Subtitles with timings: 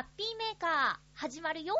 [0.00, 1.74] ハッピーメーカー始まるよ。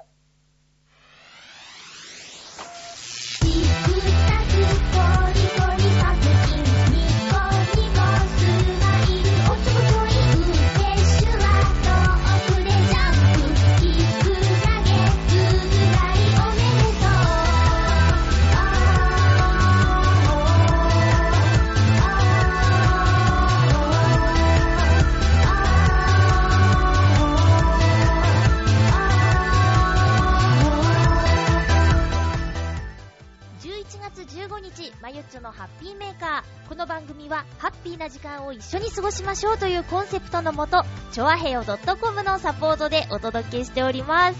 [35.31, 36.69] 日、まゆっちょのハッピーメーカー。
[36.69, 44.39] この番組は、ハッピーな時間を一緒に過ごしましょうというコンセプトのもと、ちょあへよ .com のサポートでお届けしております。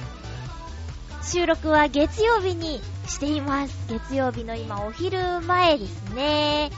[1.33, 3.77] 収録は月曜日にしています。
[3.89, 6.71] 月曜日の今お昼前ですね。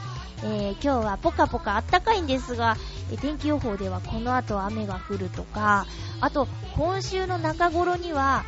[0.43, 2.75] えー今日はポカポカあったかいんですが、
[3.11, 5.87] え天気予報ではこの後雨が降るとか、
[6.19, 8.43] あと今週の中頃には、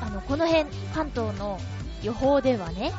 [0.00, 1.60] あの、この辺、関東の
[2.02, 2.92] 予報ではね、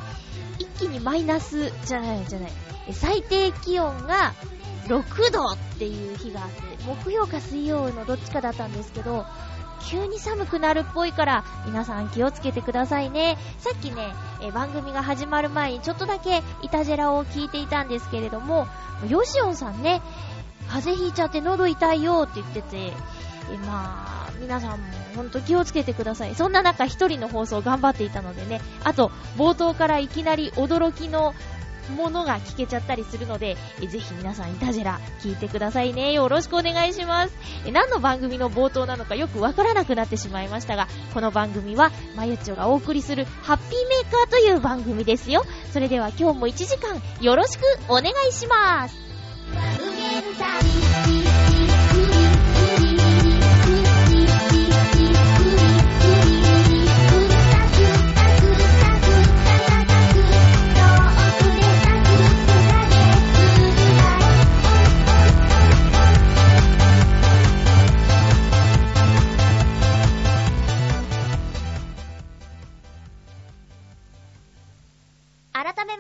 [0.59, 2.51] 一気にマイナスじゃないじゃない、
[2.91, 4.33] 最低気温が
[4.87, 9.25] 6度っていう日があって、木曜か水曜のどっちかだったんですけど、
[9.89, 13.37] 急に寒くなるっぽいから、皆さん気をつけてくださいね。
[13.59, 18.67] さっきね、え番組が始まる前にちょっとだけイタジェラを聞いていたんですけれども、
[19.07, 20.01] ヨシオンさんね、
[20.67, 22.93] 風邪ひいちゃって喉痛いよって言ってて、
[23.51, 26.35] えまあ、皆さんもほんと気をつけてください。
[26.35, 31.33] そんな中一人の放送頑張っていたのでね、あと、冒頭からいきなり驚きの
[31.89, 36.13] ものが聞けちゃったりするので、えぜひ皆さんイタジェラ聞いてくださいね。
[36.13, 37.33] よろしくお願いします。
[37.65, 45.43] え何の番組の冒頭なのかよくわからなくなってしまいましたが、この番組は、まゆっちょがお送りするハッピーメーカーという番組ですよ。
[45.71, 48.95] それでは今日も1時間よろしくお願いします。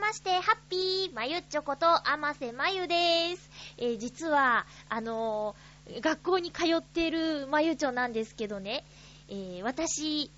[0.09, 3.47] まして、ハッピー、まゆっちょこと、あませまゆです。
[3.77, 8.83] えー実は、あのー学校に通っているまゆちょなんですけどね、
[9.27, 10.31] えー私、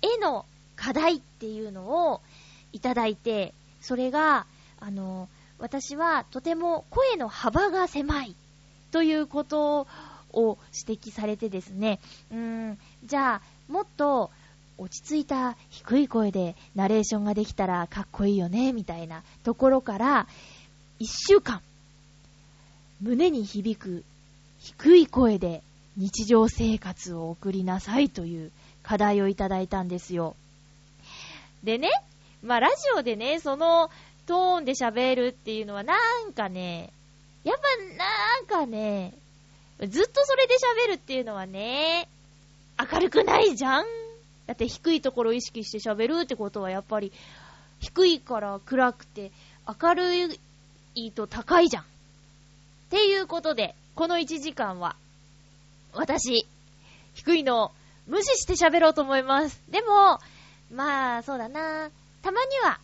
[0.00, 0.46] 絵の
[0.76, 2.22] 課題っていうのを
[2.72, 3.52] いただいて、
[3.82, 4.46] それが、
[4.80, 5.28] あのー
[5.58, 8.34] 私はとても声の幅が狭い
[8.92, 9.86] ということ
[10.32, 10.56] を
[10.88, 14.30] 指摘されてですね、うーん、じゃあ、もっと
[14.78, 20.26] 落ち着いた低い声でナレーションができたらかっこいいよね、みたいなところから、
[20.98, 21.62] 一週間、
[23.00, 24.04] 胸に響く
[24.60, 25.62] 低い声で
[25.96, 30.36] 日常生活を送りなさいという課題をいただいたんですよ。
[31.62, 31.88] でね、
[32.42, 33.90] まあラジオでね、その
[34.26, 36.90] トーンで喋るっていうのはなんかね、
[37.44, 39.14] やっぱなんかね、
[39.80, 40.54] ずっとそれで
[40.84, 42.08] 喋るっていうのはね、
[42.78, 43.84] 明るくないじゃん
[44.46, 47.12] だって低いところを意識して喋るってことはやっぱり
[47.80, 49.32] 低いから暗くて
[49.66, 50.38] 明る
[50.94, 51.82] いと高いじゃん。
[51.82, 51.86] っ
[52.90, 54.96] ていうことで、この1時間は
[55.92, 56.46] 私、
[57.14, 57.70] 低いのを
[58.06, 59.60] 無視して喋ろうと思います。
[59.68, 60.18] でも、
[60.70, 61.90] まあ、そうだな。
[62.22, 62.78] たまには、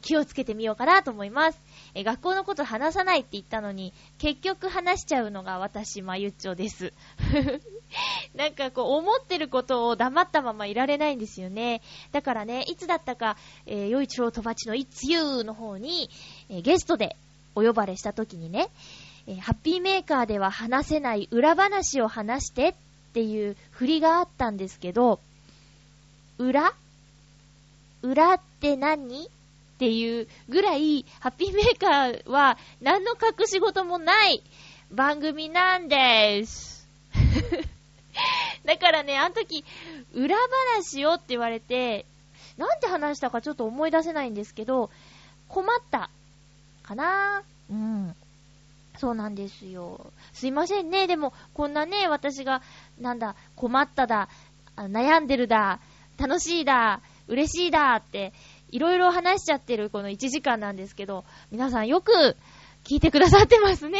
[0.00, 1.60] 気をつけてみようかなと思います。
[1.94, 6.92] え、学校のこと話さないって言ったのに、結局話しちゃうのが私、まゆっちょです。
[8.34, 11.82] なんかこう、思ってることを黙ったままいられないんですよね。
[12.12, 13.36] だからね、いつだったか、
[13.66, 16.10] えー、よいちろうとばちのいつゆの方に、
[16.48, 17.16] えーゲストで
[17.54, 18.68] お呼ばれした時にね、
[19.26, 22.74] えーハッピーメーカーでは話せない裏話を話してっ
[23.12, 25.20] ていう振りがあったんですけど、
[26.38, 26.74] 裏？
[28.02, 29.26] 裏って何？
[29.26, 34.42] っていうぐらい、ハッピーメーカーは何の隠し事もない
[34.90, 36.88] 番組なんです。
[38.64, 39.64] だからね、あの時、
[40.12, 42.06] 裏話をって言われて、
[42.56, 44.90] なんて話したかちょっと思い出せないんですけど、
[45.48, 46.10] 困った
[46.82, 47.42] かな？
[47.70, 48.16] うん。
[48.98, 50.10] そうなんですよ。
[50.32, 51.06] すいませんね。
[51.06, 52.62] でも、こんなね、私が、
[52.98, 54.28] なんだ、困っただ、
[54.76, 55.80] 悩んでるだ、
[56.16, 58.32] 楽しいだ、嬉しいだって、
[58.70, 62.36] いろいろ話しちゃってるこの1時間なんですけど、皆さんよく
[62.84, 63.98] 聞いてくださってますね。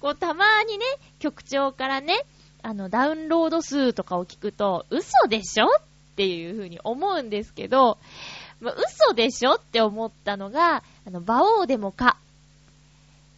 [0.00, 0.84] こう、たまにね、
[1.18, 2.26] 局長からね、
[2.62, 5.68] あの、ダウンロード数とかを聞くと、嘘でしょっ
[6.16, 7.98] ていう風に思うんですけど、
[8.60, 12.16] まあ、嘘でしょって思ったのが、あの、馬王でもか、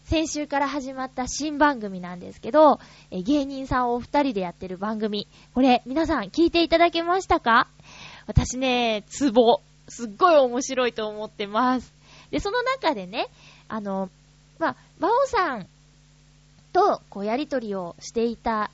[0.05, 2.81] 先週から始まった新番組なんですけど、
[3.11, 5.27] え芸人さんお二人でやってる番組。
[5.55, 7.69] これ、皆さん聞いていただけましたか？
[8.27, 9.61] 私ね、ツボ。
[9.89, 11.93] すっごい面白いと思ってます。
[12.31, 13.29] で、その中でね、
[13.69, 14.11] あの、
[14.59, 15.67] まあ、馬王さん
[16.73, 18.71] と、こう、やりとりをしていた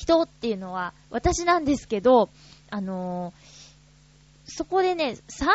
[0.00, 2.30] 人っていうのは、私なんですけど、
[2.70, 5.54] あのー、そこでね、3万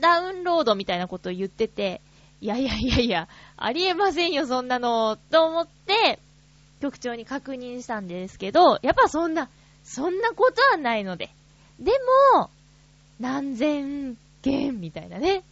[0.00, 2.00] ダウンロードみたいなことを言ってて、
[2.40, 6.18] いやいやいやいや、ありえませんよ、そんなの、と思って、
[6.80, 9.48] 局長に確認したんですけど、やっぱそんな、
[9.84, 11.30] そんなことはないので。
[11.78, 11.92] で
[12.34, 12.50] も、
[13.20, 15.44] 何千件みたいなね。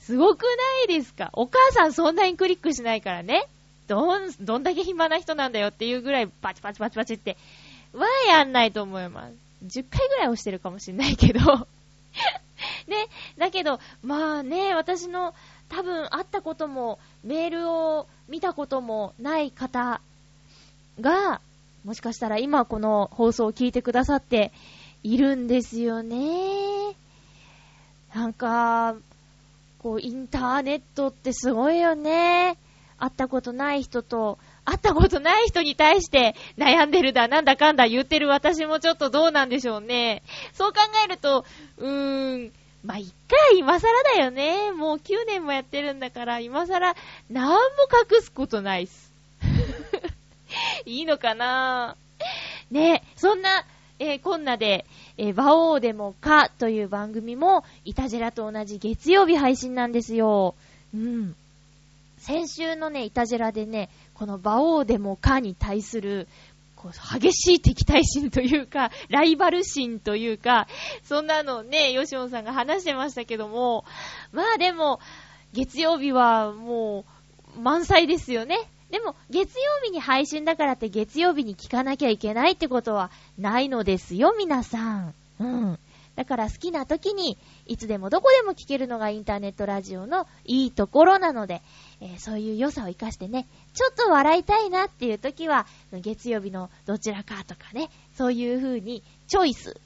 [0.00, 0.48] すごくな
[0.84, 1.30] いですか？
[1.32, 3.48] お母さんそんなにクリックしないからね。
[3.86, 7.36] どん、どんだけ暇な人なんだよっていうぐらいパチパチパチパチって、
[7.92, 9.34] はやんないと思います。
[9.64, 11.40] 10回ぐらい押してるかもしんないけど
[12.88, 15.34] ね、だけど、まあね、私の
[15.68, 20.00] 多分会ったことも、メールを見たこともない方
[21.00, 21.40] が、
[21.84, 24.52] もしかしたら今この放送を聞いてくださって
[25.02, 26.96] いるんですよね。
[28.14, 28.96] なんか、
[29.78, 32.56] こう、インターネットってすごいよね。
[32.98, 40.22] 会ったことない人と、会ったことない人に対して悩んでるだ、なんだかんだ言ってる私もちょっとどうなんでしょうね。
[40.54, 41.44] そう考えると、
[41.78, 42.52] うーん、
[42.86, 44.70] まあ、一回今更だよね。
[44.72, 46.94] もう9年もやってるんだから、今更、
[47.30, 47.58] なんも
[48.12, 49.12] 隠すことないっす。
[50.86, 51.96] いいのかな
[52.70, 53.64] ねそんな、
[53.98, 60.54] えー、こんなで、えー、馬王でもかという番組も、イタジェラと同じ月曜日配信なんですよ。
[60.94, 61.36] うん。
[62.26, 66.26] 先週のね、イタジェラでね、この馬王でもかに対する、
[66.74, 70.66] こう、激しい敵対心というか、ライバル心というか、
[71.04, 73.84] そんなのね、ヨシオンさんが話してましたけども、
[74.32, 74.98] まあでも、
[75.52, 77.04] 月曜日はも
[77.56, 78.58] う、満載ですよね。
[78.90, 85.14] でも、月曜日に配信だからって月曜日に聞かなきゃいけないってことはないのですよ、皆さん。
[85.38, 85.78] うん。
[86.16, 91.62] だから好きな時に、いつでもどこでも聞けるのがインターネットラジオのいいところなので、
[92.00, 99.80] えー、そういう良さを活かしてね、ちょっと笑いたいなっていう時は、月曜日のどちらかとかね、そういう風にチョイス、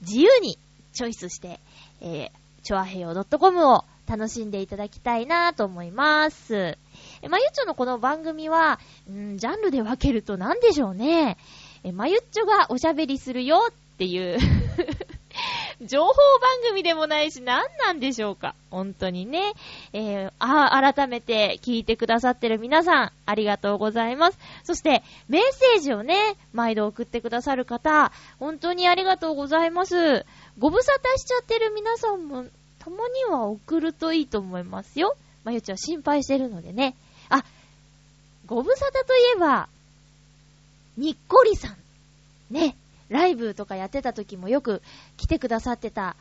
[0.00, 0.58] 自由に
[0.92, 1.60] チョイスして、
[2.00, 2.30] えー、
[2.62, 6.76] チョアヘヨ .com を楽しんでいただきたいなと思います。
[7.22, 8.80] え、まゆっちょのこの番組は、
[9.10, 11.38] んジャンルで分けると何でしょうね。
[11.84, 14.38] え、まゆっちょがおしゃべりするよっていう
[15.86, 16.14] 情報番
[16.68, 19.52] 組でもないし何なんでしょうか本当にね。
[19.92, 24.38] えー、あ、改めて聞いてくださってる皆さん、ありがとうございます。
[24.64, 30.24] そして、メッセージをね、毎度送ってくださる方、本当にありがとうございます。
[30.58, 32.44] ご無沙汰しちゃってる皆さんも
[32.78, 35.16] たまには送るといいと思いますよ。
[35.44, 36.94] まゆちは心配してるのでね。
[37.28, 37.44] あ、
[38.46, 39.68] ご無沙汰といえば、
[40.96, 41.76] にっこりさん。
[42.50, 42.76] ね。
[43.12, 44.82] ライブとかやってた時もよく
[45.16, 46.16] 来てくださってた、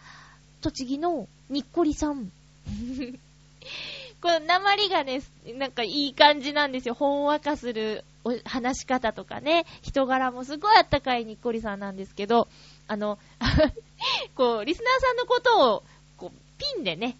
[0.61, 2.31] 栃木のにっこりさん。
[4.21, 5.21] この鉛がね、
[5.55, 6.93] なんかいい感じなんですよ。
[6.93, 8.05] ほんわかする
[8.45, 12.47] 話し方とかね、人柄もすごいあったかいにっこりさんなんですけど、
[12.87, 13.17] あの、
[14.35, 15.83] こう、リスナーさんのことを
[16.17, 17.17] こうピンでね、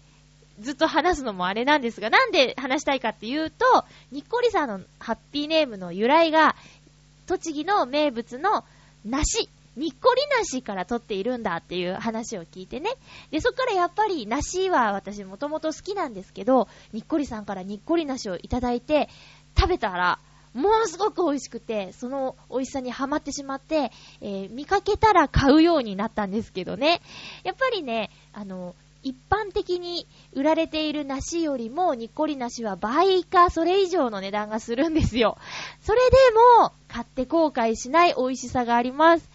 [0.60, 3.64] ずっと話すのもあれなんですが、なんで話したいかっていうと、
[4.12, 6.54] にっこりさんのハッピーネームの由来が、
[7.26, 8.64] 栃木の名物の
[9.04, 12.90] 梨、にっこり梨から取っているんだっていう話を聞いてね。
[13.30, 19.08] で、そっからやっぱり梨は私もともと好きなんですけど、にっこりさんからにっこり梨をいただいて、
[19.56, 20.18] 食べたら、
[20.54, 27.00] ものすごく美味しくて、その美味しさにハマってしまって、えー、見かけたら買うようになったんですけどね。
[27.42, 35.38] やっぱりね、あの、一般的に売られている梨よりも、にっこり梨は倍かそれ以上の値段がするんですよ。
[35.80, 36.16] それで
[36.60, 39.28] も、買って後悔しない美味しさがあります。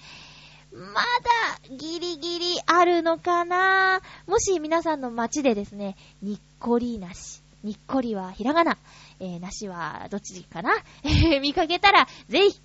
[0.78, 4.00] まだ、ギリギリあるのかな？
[4.28, 7.42] もし皆さんの街でですね、にっこり梨。
[7.64, 8.78] にっこりはひらがな。
[9.20, 10.72] えー、梨はどっちかな？
[11.42, 12.62] 見かけたら、ぜひ、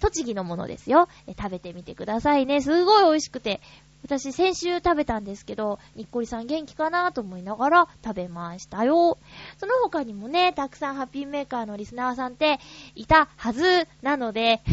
[0.00, 1.06] 栃木のものですよ。
[1.26, 2.62] え食べてみてくださいね。
[2.62, 3.60] すごい美味しくて、
[4.04, 9.18] 私先週食べたんですけど、にっこりさん元気かなと思いながら食べましたよ。
[9.58, 12.58] その他にもね、たくさんハッピーメーカーのリスナーさんって
[12.94, 14.62] いたはずなので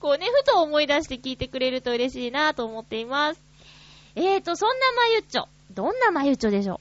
[0.00, 3.40] こうね、ふと思い出して聞いてくれると嬉しいなと思っています。
[4.14, 5.48] えーと、そんなまゆっちょ。
[5.72, 6.80] どんなまゆっちょでしょ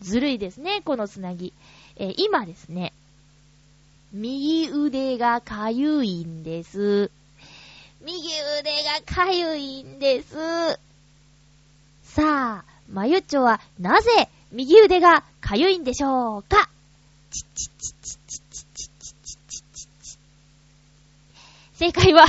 [0.00, 0.04] う？
[0.04, 1.52] ずるいですね、このつなぎ。
[1.96, 2.92] えー、今ですね、
[4.12, 7.10] 右腕がかゆいんです。
[8.00, 8.18] 右
[8.60, 10.78] 腕がかゆいんです。
[12.04, 16.68] さあ、まゆっちょはなぜ右腕がかゆいんでしょうか？
[21.74, 22.24] 正解は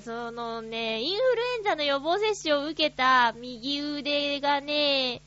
[0.00, 5.20] そのね、インフルエンザの予防接種を受けた右腕がね、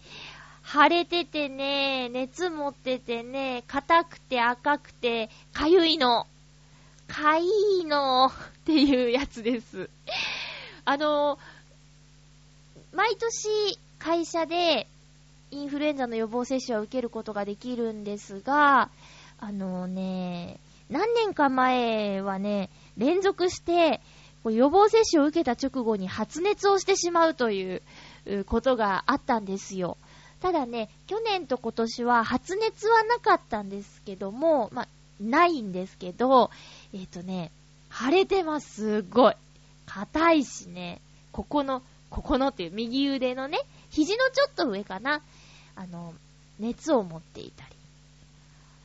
[0.65, 6.27] 腫れててね、熱持っててね、硬くて赤くて、かゆいの。
[7.07, 7.45] かい
[7.81, 8.31] いのっ
[8.65, 9.89] ていうやつです。
[10.83, 11.39] あの、
[12.93, 14.87] 毎年会社で
[15.51, 18.89] インフルエンザの予防接種は受けることができるんですが、
[19.39, 20.59] あのね、
[20.89, 24.01] 何年か前はね、連続して、
[24.47, 27.81] こう予防接種を受けた直後に発熱をしてしまうという
[28.45, 29.97] ことがあったんですよ。
[30.39, 34.87] ただね、去年と今年は発熱はなかったんですけども、ま
[35.19, 36.49] ないんですけど、
[36.93, 37.51] えっ、ー、とね、
[37.91, 39.35] 腫れてます、すごい。
[39.85, 41.01] 硬いしね、
[41.33, 45.21] ここの、ここのっていう右腕のね、肘のちょっと上かな、
[45.75, 46.13] あの、
[46.57, 47.75] 熱を持っていたり。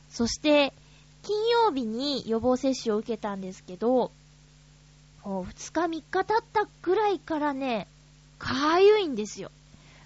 [0.09, 0.73] そして、
[1.21, 4.11] 金曜日に予防接種を受けたんですけど、
[5.23, 7.87] 2日3日経ったくらいからね、
[8.39, 9.51] かゆいんですよ。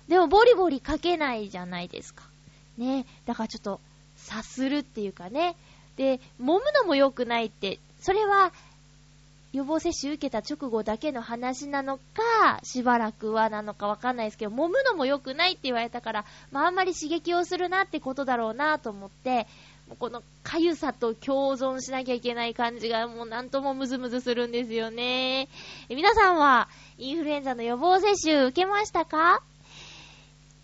[0.08, 2.24] でもボリボリかけないじゃないですか。
[2.78, 3.06] ね。
[3.26, 3.80] だからちょっと、
[4.16, 5.56] さするっていうかね。
[5.96, 8.54] で、揉むのも良くないって、それは、
[9.54, 19.48] 予防接種受けた直後だけの話なのか、しばらくはなのかわかんないですけど、揉むのも良くないって言われたから、まああんまり刺激をするなってことだろうなと思って、
[19.96, 25.48] このかゆさと共存しなきゃいけない感じがもうなんともムズムズするんですよね。
[25.89, 26.67] 皆さんは
[26.98, 29.41] インフルエンザの予防接種受けましたか？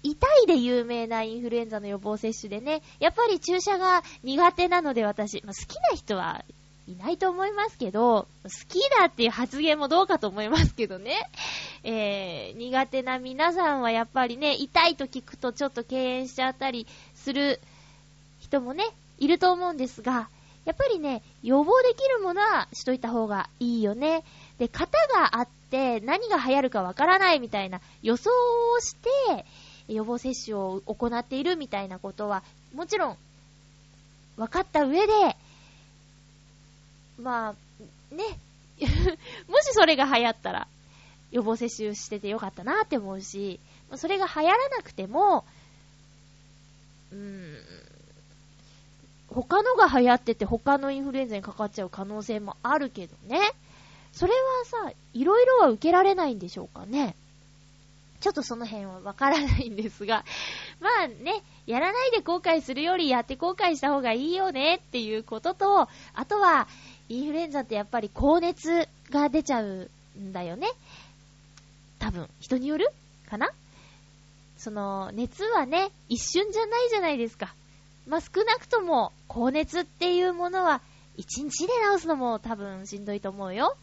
[0.04, 6.44] 痛いで有名なインフルエンザの予防接種でね、やっぱり注射が苦手なので私、まあ、好きな人は
[6.88, 11.30] いないと思いますけど、好きだっていう発言もどうかと思いますけどね。
[11.86, 17.62] えー、苦手な皆さんはやっぱりね、痛いと聞くとちょっと敬遠しちゃったりする
[18.42, 18.84] 人もね、
[19.18, 20.30] いると思うんですが、
[20.66, 24.24] やっぱりね、予防できるものはしといた方がいいよね。
[24.60, 29.46] で、型があって何が流行るかわからないみたいな予想をして、
[29.88, 32.44] 予防接種を行っているみたいなことは、
[32.74, 33.18] もちろん、
[34.38, 35.14] 分かった上で、
[37.20, 37.50] ま
[38.12, 38.24] あ、ね、
[39.48, 40.68] もしそれが流行ったら、
[41.32, 43.60] 予防接種しててよかったなって思うし、
[43.96, 45.46] それが流行らなくても、
[47.12, 47.83] うーん、
[49.34, 53.40] 他のが流行ってて他のインフルエンザにかかっちゃう可能性もあるけどね。
[54.14, 57.16] それはさ、いろいろは受けられないんでしょうかね。
[58.22, 60.24] ちょっとその辺はわからないんですが、
[60.80, 66.68] まあね、やらないで後悔するよりやって後悔した方がいいよねっていうことと、あとは、
[67.10, 70.70] インフルエンザってやっぱり高熱が出ちゃうんだよね。
[72.00, 72.88] 多分、人による？
[73.30, 73.52] かな？
[74.58, 77.54] その、熱はね、一瞬じゃないじゃないですか。
[78.08, 80.82] まあ、少なくとも、高熱っていうものは、
[81.18, 83.78] 1日で治すのも多分しんどいと思うよ。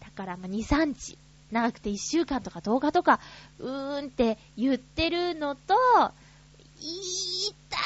[0.00, 1.18] だから、ま2、3日。
[1.50, 3.20] 長くて1週間とか10日とか、
[3.58, 5.74] うーんって言ってるのと、
[6.80, 7.78] いーた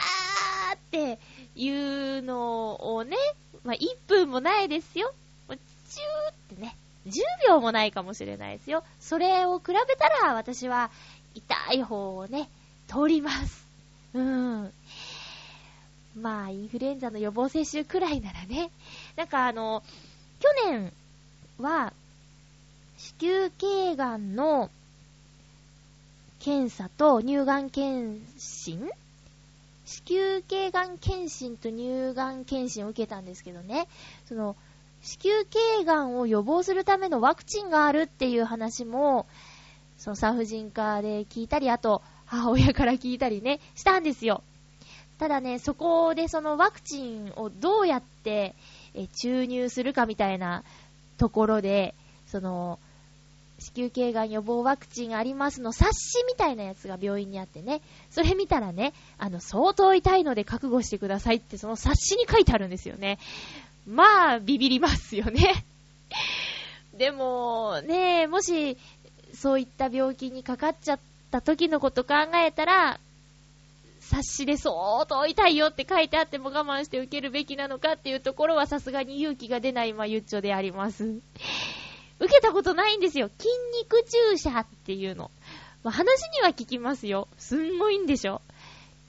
[0.73, 1.19] ーって
[1.55, 3.17] いうのをね、
[3.65, 5.13] まあ、1分もないですよ。
[5.89, 6.77] チューってね、
[7.07, 8.85] 10秒もないかもしれないですよ。
[9.01, 10.91] それを比べたら私は
[11.35, 12.49] 痛い方をね、
[12.87, 13.67] 通ります。
[14.15, 14.73] うん。
[16.19, 18.71] まあ、インフルエンザの予防接種くらいならね。
[19.17, 19.83] なんかあの、
[20.41, 20.93] 去年
[21.59, 21.93] は、
[22.97, 24.71] 子宮頸がんの
[26.41, 28.91] 検査と乳がん検診？
[29.85, 33.89] 子宮頸がん検診と乳がん検診を受けたんですけどね、
[34.27, 34.57] その、
[35.03, 39.27] 子宮頸がんを予防するためのワクチンがあるっていう話も、
[39.97, 44.43] その産婦人科で聞いたり、あと、母親から聞いたりね、したんですよ。
[45.19, 48.55] ただね、そこでそのワクチンをどうやって
[49.21, 50.63] 注入するかみたいな
[51.19, 51.95] ところで、
[52.29, 52.79] その、
[53.59, 63.19] 子宮頸がん予防ワクチンありますの冊子みたいなやつが病院にあってね、それ見たらね、あの、相当痛いので覚悟してくださいってその冊子に書いてあるんですよね。
[63.87, 65.65] まあ、ビビりますよね。
[66.97, 68.77] でも、ねもし、
[69.35, 71.01] そういった病気にかかっちゃっ
[71.33, 73.01] た時のこと考えたら、
[74.09, 81.05] 冊子で相当痛いよって書いてあっても我慢して受けるべきなのかっていうところはさすがに勇気が出ないまゆっちょであります。
[82.19, 83.29] 受けたことないんですよ。
[83.39, 83.49] 筋
[83.83, 85.31] 肉注射っていうの。
[85.85, 87.29] まあ、話には聞きますよ。
[87.37, 88.41] すんごいんでしょ。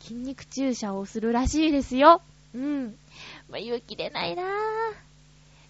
[0.02, 2.22] 筋肉注射をするらしいですよ。
[2.54, 2.96] うん。
[3.50, 4.46] まあ、勇気出ないなぁ。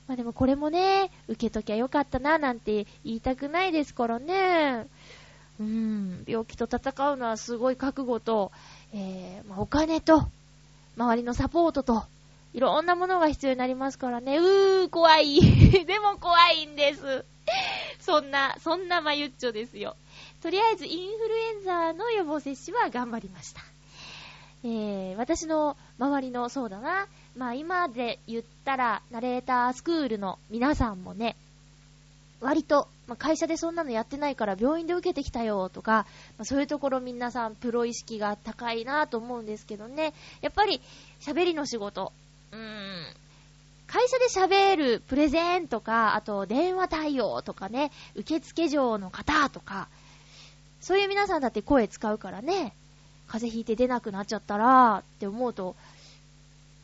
[0.08, 4.88] まあ、でもこれもね、受けときゃよかったなぁなんて言いたくないですからね。
[5.60, 6.24] うん。
[6.26, 8.52] 病気と戦うのはすごい覚悟と、
[8.94, 10.28] えー、まあ、お金と、
[10.98, 12.04] 周りのサポートと、
[12.54, 14.38] いろんなものが必要になりますからね。
[14.38, 15.40] うー、怖い。
[15.86, 17.26] でも怖いんです。
[18.00, 19.96] そんな、そんなまゆっちょですよ。
[20.42, 23.62] とりあえずインフルエンザの予防接種は頑張りました。
[24.64, 31.36] えー、私の周りの、そうだな、まあ今で言ったら、ナレータースクールの皆さんもね、
[32.42, 36.06] 割と、まあ、会社でそんなのやってないから病院で受けてきたよとか、
[36.38, 40.82] まあ、そういうところ皆さんプロ意識が高いなと思うんですけどね、やっぱり
[41.20, 42.14] 喋りの仕事、
[42.52, 43.16] うーん、
[43.88, 49.88] 会社で喋るプレゼンとか、あと電話対応とかね、受付嬢の方とか、
[50.80, 52.74] そういう皆さんだって声使うからね、
[53.28, 55.76] 風邪ひいて出なくなっちゃったらって思うと、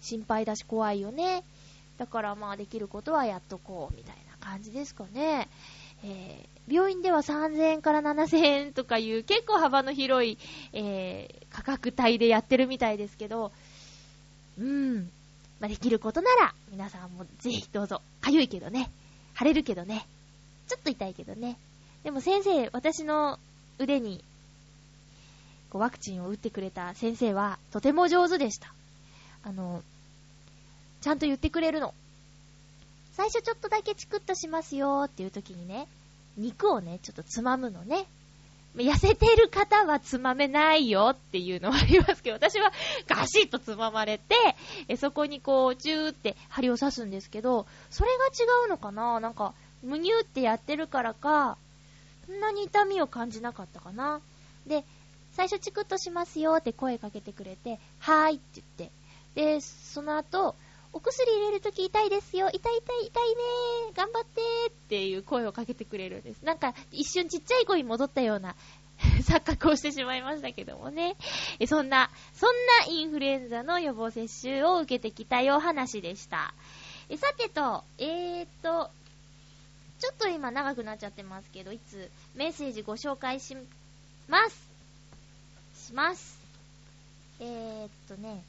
[0.01, 1.43] 心配だし怖いよね。
[1.97, 4.25] だからまあできることはやっとこう、みたいな。
[4.45, 5.49] 感じですかね。
[6.03, 10.37] えー、病院では3000円から7000円とかいう結構幅の広い、
[10.71, 13.51] えー、価格帯でやってるみたいですけど、
[14.59, 15.09] うん。
[15.59, 18.01] まあ、できることなら、皆さんもぜひどうぞ。
[18.21, 18.91] かゆいけどね。
[19.37, 20.05] 腫れるけどね。
[20.67, 21.57] ちょっと痛いけどね。
[22.03, 23.39] でも先生、私の
[23.79, 24.23] 腕に、
[25.71, 28.73] こう、ワクチンを打ってくれた先生は、とても上手でした。
[29.43, 29.81] あの、
[31.01, 31.93] ちゃんと言ってくれるの。
[33.15, 35.88] 最初ちょっとだけチクッとしますよーっていう時にね、
[36.38, 38.05] 肉をね、ちょっとつまむのね。
[38.75, 42.74] 痩せてる方はつまめないよっていうのはありますけど、 私は
[43.07, 49.22] ガシッとつままれて、そこにこう、チューって針を刺すんですけど、それが違うのかな？
[49.22, 51.57] なんか、むにゅーってやってるからか、
[52.25, 54.19] そんなに痛みを感じなかったかな？
[54.67, 54.84] で、
[55.38, 59.55] 最初チクッとしますよって声かけてくれて、はーいって言って。
[59.55, 60.55] で、その後、
[60.95, 62.49] お薬入れるとき痛いですよ。
[62.53, 63.41] 痛い痛い痛いね
[63.95, 66.41] 頑張ってっていう声をかけてくれるんです。
[66.43, 68.55] なんか一瞬ちっちゃい子に戻ったような
[69.27, 71.17] 錯覚をしてしまいましたけどもね。
[71.67, 72.55] そんな、そん
[72.87, 76.53] なインフルエンザの予防接種を受けてきたよ話でした。
[77.17, 78.89] さてと、えーと、
[79.99, 83.57] ちょっと今長くなっちゃってますけど、いつメッセージご紹介し
[84.29, 84.70] ます。
[85.87, 86.39] します。
[87.41, 88.41] えーっとね、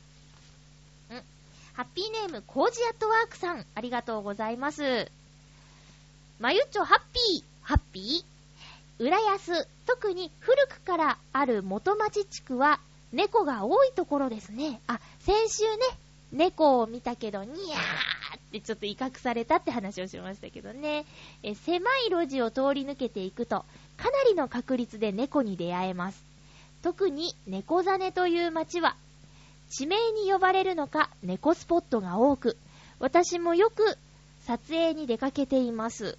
[1.77, 5.11] ハッピーネーム、コージアットワークさん、ありがとうございます。
[6.41, 9.05] まゆっちょ、ハッピー、ハッピー？
[9.05, 12.81] 浦安、特に古くからある元町地区は、
[13.13, 14.81] 猫が多いところですね。
[14.87, 15.99] あ、先週ね、
[16.33, 21.05] 猫を見たけど、にゃーってちょっと威嚇されたって話をしましたけどね。
[21.43, 23.67] え狭い路地を通り抜けていくと、
[23.99, 26.25] かなりの確率で猫に出会えます。
[26.83, 28.97] 特に猫ザネという街は、
[29.71, 32.57] 地名に呼ばれるのか猫スポットが多く、
[32.99, 33.99] 私もよく
[34.47, 36.19] 撮影に出かけています。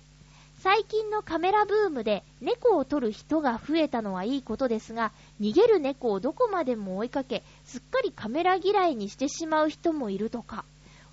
[0.59, 10.65] 最近のカメラブームで猫を撮る人が増えたのはいいことですが、逃げる猫をどこまでも追いかけ、すっかりカメラ嫌いにしてしまう人もいるとか。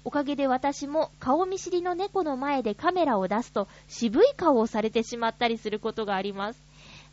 [0.02, 6.63] おかげで私も顔見知りの猫の前でカメラを出すと渋い顔をされてしまったりすることがあります。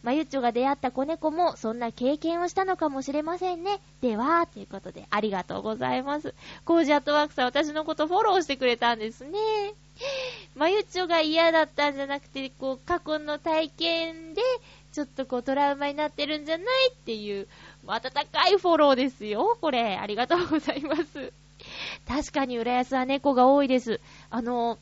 [0.03, 3.79] まゆっちょが出会った子猫もそんな経験をしたのかもしれませんね。
[4.01, 6.33] では、ということでありがとうございます。
[6.65, 9.37] コージアットワークさん私のことフォローしてくれたんですね。
[10.55, 14.41] まゆっちょが嫌だったんじゃなくて、こう、過去の体験で、
[14.91, 17.47] ちょっとこう、トラウマになってるんじゃないっていう、
[17.85, 19.97] 温かいフォローですよ、これ。
[19.97, 21.31] ありがとうございます。
[22.07, 23.99] 確かに浦安は猫が多いです。
[24.29, 24.77] あの、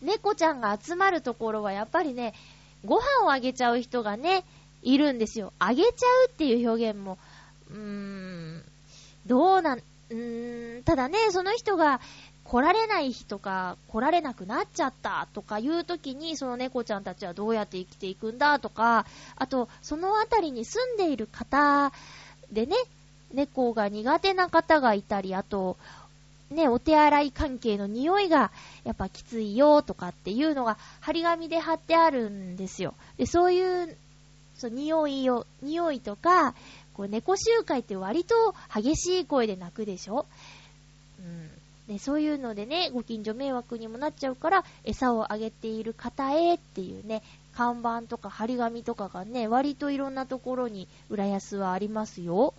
[0.00, 2.34] 猫ちゃんが集まるところはやっぱりね、
[2.84, 4.44] ご飯をあげちゃう人がね、
[4.82, 5.52] いるんですよ。
[5.58, 7.18] あげちゃうっていう表現も、
[7.70, 8.64] うーん、
[9.26, 12.00] どうなん、うーん、ただね、その人が
[12.44, 19.04] 来られない日とか、来られなくなっちゃったとかいう時に、その猫ちゃんたちはどうやって生きていくんだとか、
[19.36, 21.92] あと、そのあたりに住んでいる方
[22.50, 22.76] でね、
[23.34, 25.76] 猫が苦手な方がいたり、あと、
[26.50, 28.50] ね、お手洗い関係の匂いが
[28.84, 32.94] やっぱきついよとかっていうのが張り紙で貼ってあるんですよ。
[33.18, 33.96] で、そういう、
[34.56, 36.54] そう、匂いを、匂いとか、
[36.94, 40.26] こう猫集会って割と激しい声で泣くでしょ？
[41.20, 41.50] うん。
[41.86, 47.22] で、そういうのでね、ご近所迷惑にもなっちゃうから、餌をあげている方へっていうね、
[47.54, 52.52] 看板とか張り紙とかがね、割といろんなところに浦安はありますよ。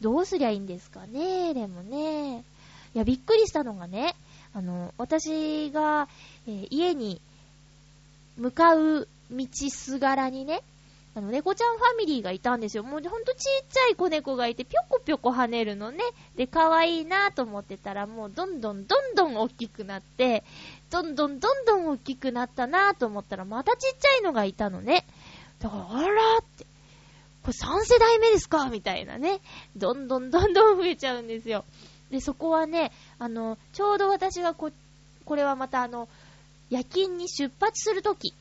[0.00, 2.44] どうすりゃいいんですかね、でもね。
[2.96, 4.14] いや、びっくりしたのがね、
[4.54, 6.08] あの、私が、
[6.48, 7.20] えー、家に
[8.38, 10.62] 向かう道すがらにね、
[11.14, 12.84] あの、猫ちゃんファミリーがいたんですよ。
[12.84, 15.98] もうほんとちっちゃい子猫がいて、ぴょこぴょこ跳ねるのね。
[16.36, 20.42] で、可愛いなと思ってたら、もうどんどんどんどん大きくなって、
[20.90, 25.04] どんどんどんどん大きくなったなと思ったら、またちっちゃいのがいたのね。
[25.58, 26.64] だから、あらって、
[27.42, 28.70] これ3世代目ですか？
[28.70, 29.40] みたいなね。
[29.76, 31.66] どんどんどんどん増えちゃうんですよ。
[32.10, 34.70] で、そこはね、あの、ちょうど私がこ、
[35.24, 36.08] これはまたあの、
[36.70, 38.34] 夜勤に出発するとき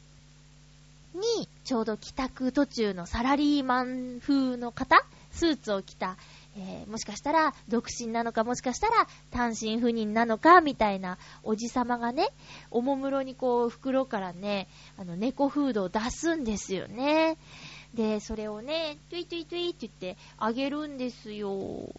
[1.13, 6.17] に、ちょうど帰宅途中のサラリーマン風の方、スーツを着た、
[6.57, 12.29] えー、もしかしたら独身なのか、もしかしたら単身赴任なのか、みたいなおじさまがね、
[12.71, 17.37] おもむろにこう袋からね、あの猫フードを出すんですよね。
[17.93, 21.89] で、それをね、トゥイトゥイトゥイって言ってあげるんですよ。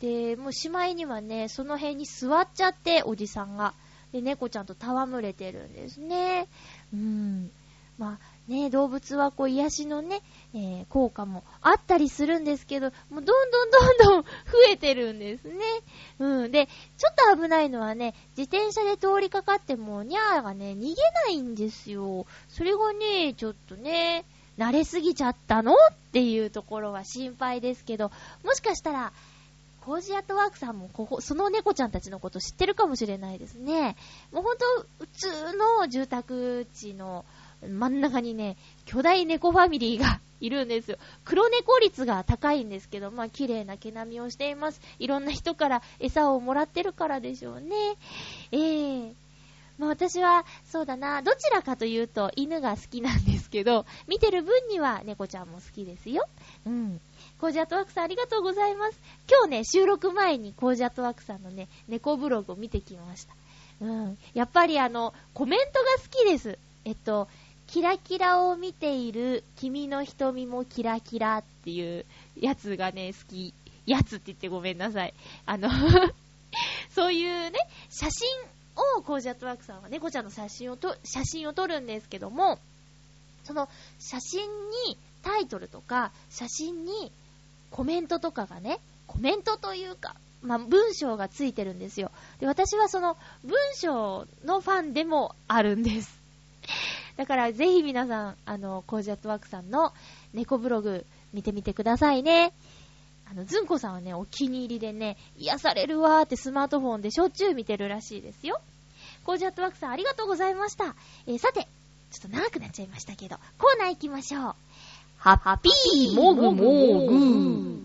[0.00, 3.74] で、もうしまいにはね、その辺に座っちゃって、おじさんが。
[4.12, 6.48] で、猫ちゃんと戯れてるんですね。
[6.92, 7.50] うん。
[7.98, 10.22] まあね、動物はこう癒しのね、
[10.54, 14.28] えー、効果もあったりするんですけど、もうどんどんどんどん増
[14.72, 15.54] えてるんですね。
[16.18, 16.50] うん。
[16.50, 20.94] で、ちょっと危ないのはね、自転車で通りかかっても、ニャーがね、逃げ
[21.26, 22.26] ないんですよ。
[22.48, 24.24] それがね、ちょっとね、
[24.56, 25.74] 慣れすぎちゃったの？
[25.74, 25.76] っ
[26.12, 28.10] ていうところは心配ですけど、
[28.42, 29.12] もしかしたら、
[29.80, 33.96] コージアットワークさんもここ、その猫ちゃんたちのこと知ってるかもしれないですね。
[34.32, 34.64] もうほんと、
[34.98, 37.24] 普通の住宅地の
[37.66, 40.98] 真ん中にね、巨大猫ファミリーがいるんですよ。
[41.24, 44.80] 黒猫率が高いんですけど、まあ綺麗な毛並みをしています。
[44.98, 47.96] いろんな人から餌をもらってるからでしょうね。
[48.52, 49.12] えー、
[49.78, 56.26] まあ私は、そうだな、どちらかというと犬が好きなんですけど、見てる分には猫ちゃんも好きですよ。
[56.66, 57.00] うん。
[57.40, 58.98] コージアットワークさんありがとうございます。
[59.26, 63.34] 今日ね、収録前にコージアットワークさんのね、猫ブログを見てきました。
[63.80, 64.18] うん。
[64.34, 66.58] やっぱりあの、コメントが好きです。
[66.84, 67.28] えっと、
[67.66, 72.04] キラキラを見ている君の瞳もキラキラっていう
[72.38, 73.54] やつがね、好き。
[73.86, 75.14] やつって言ってごめんなさい。
[75.46, 75.70] あの
[76.94, 78.28] そういうね、写真
[78.98, 82.58] をコージャットワークさんは猫ちゃんの写真をと、写真を撮るんですけども、
[83.44, 84.42] その写真
[84.86, 87.10] にタイトルとか、写真に
[87.70, 92.10] コメントとかがね、コメントというか、まあ、文章がついてるんですよ。
[92.38, 96.20] で、私はその文章のファンでもあるんです。
[97.16, 99.92] だからぜひ皆さん、あの、コージャットワークさんの
[100.32, 102.52] 猫ブログ見てみてくださいね。
[103.30, 108.60] あの、ずんこさんはね、お気に入りでね、癒されるわーってスマートフォンでしょっちゅう見てるらしいですよ。
[109.24, 110.96] コージャットワークさんありがとうございました。
[111.26, 111.68] えー、さて、
[112.10, 114.54] ちょっと長くなっちゃいましたけど、コーナー行きましょう。
[115.20, 117.78] ハッピーもぐもぐ。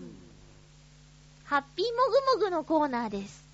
[1.44, 3.44] ハッピーもぐもぐのコーナーです。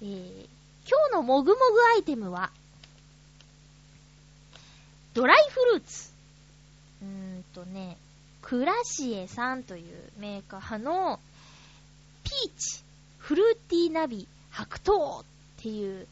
[0.00, 0.46] えー、
[0.88, 1.62] 今日のもぐもぐ
[1.96, 2.50] アイテムは、
[5.12, 6.12] ドライフルーツ。
[7.02, 7.08] うー
[7.40, 7.98] んとね、
[8.40, 9.84] クラシエさんという
[10.16, 11.20] メーカーの、
[12.24, 12.82] ピーチ、
[13.18, 15.24] フルーティーナビ、白桃っ
[15.58, 16.06] ていう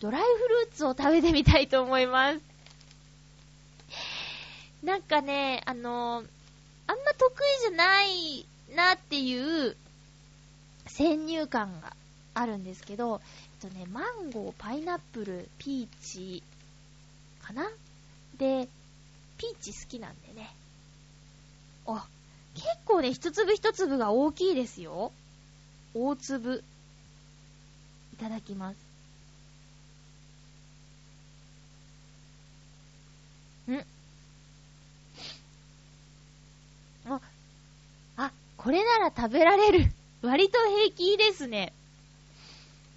[0.00, 2.40] ドライフルーツを食べてみたいと思います。
[4.82, 6.24] なんかね、あの、
[6.88, 9.76] あんま得意じゃないなっていう
[10.86, 11.94] 先入観が
[12.34, 13.20] あるんですけど、
[13.62, 16.42] えっとね、マンゴー、パイナップル、ピーチ、
[17.42, 17.68] かな？
[18.38, 18.68] で、
[19.36, 20.52] ピーチ好きなんでね。
[21.86, 22.06] あ、
[22.54, 25.12] 結構ね、一粒一粒が大きいですよ。
[25.94, 26.64] 大粒。
[28.14, 28.76] いただきます。
[33.70, 33.84] ん
[37.06, 37.20] あ、
[38.16, 39.92] あ、これなら食べられる。
[40.20, 41.72] 割と平気ですね。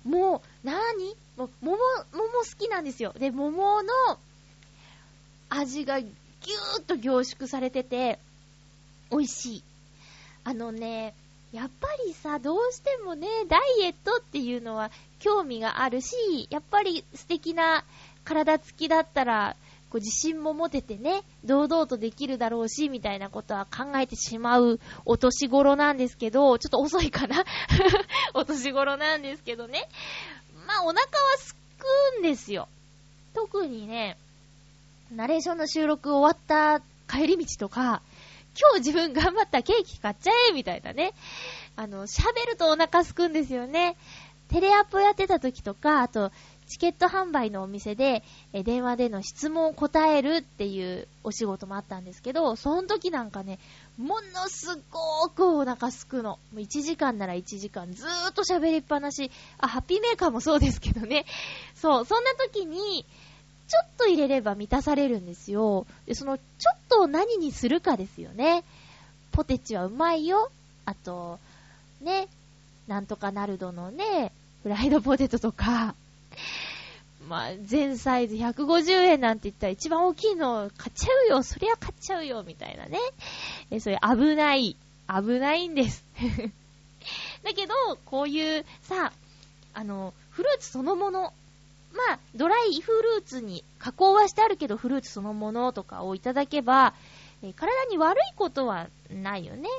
[0.04, 1.78] もう、なーにもう、桃、
[2.12, 3.13] 桃好きなんですよ。
[3.17, 3.93] で、桃の
[5.50, 8.19] 味がぎゅーっと凝縮されてて、
[9.12, 9.63] 美味しい。
[10.43, 11.13] あのね、
[11.52, 17.84] やっぱりさ、どうしてもね、ダイエットっていうのは興味があるし、やっぱり素敵な
[18.24, 19.56] 体つきだったら、
[19.91, 27.43] こう自信も持ててね、堂々とできるだろうし、みたいなことは考えてしまうお年頃なんですけど、ちょっと遅いかな
[28.34, 29.89] お年頃なんですけどね。
[30.65, 31.08] まあ、お腹は
[31.39, 32.69] すくんですよ。
[33.34, 34.17] 特にね、
[35.12, 36.82] ナレーションの収録終わった
[37.13, 38.01] 帰り道とか、
[38.58, 41.13] 今日自分頑張ったケーキ買っちゃえみたいなね。
[41.75, 43.97] あの、喋るとお腹すくんですよね。
[44.47, 46.32] テレアポやってた時とか、あと、
[46.71, 53.60] チケット販売のお店で、え電話での質問を答えるっていうお仕事もあったんですけど、その時なんかね、
[53.97, 56.29] ものすごくお腹すくの。
[56.29, 59.31] もう1時間なら1時間ずーっと喋りっぱなし。
[59.57, 61.25] あ、ハッピーメーカーもそうですけどね。
[61.75, 63.05] そう、そんな時に、
[63.67, 65.86] ちょっと入れれば満たされるんですよ。
[66.05, 68.63] で、その、ちょっと何にするかですよね。
[69.34, 70.49] ポテチはうまいよ。
[70.86, 71.38] あと、
[71.99, 72.29] ね、
[72.88, 74.31] なんとかナルドのね、
[74.63, 75.95] フライドポテトとか、
[77.32, 83.00] まあ、全サイズ150円なんて言ったら一番大きいの買っちゃうよ、そりゃ買っちゃうよ、みたいなね。
[83.70, 84.76] え、それ危ない、
[85.08, 86.04] 危ないんです。
[87.41, 87.74] だけど、
[88.06, 89.13] こういうさ、
[89.74, 91.34] あの、フルーツそのもの、
[91.94, 96.94] まあ、ドライフルーツに加工はしてあるけど、フルーツそのものとかをいただけば、
[97.44, 99.70] え、体に悪いことはないよね。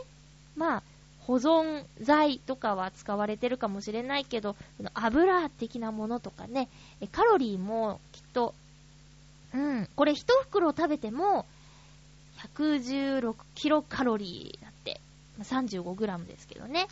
[0.56, 0.82] まあ、
[1.26, 4.56] 保存剤とかは使われてるかもしれないけど、
[4.94, 6.68] 油的なものとかね、
[7.12, 8.54] カロリーもきっと、
[9.54, 11.46] うん、これ一袋食べても、
[12.54, 15.00] 116キロカロリーだって、
[15.40, 16.88] 35グラムですけどね。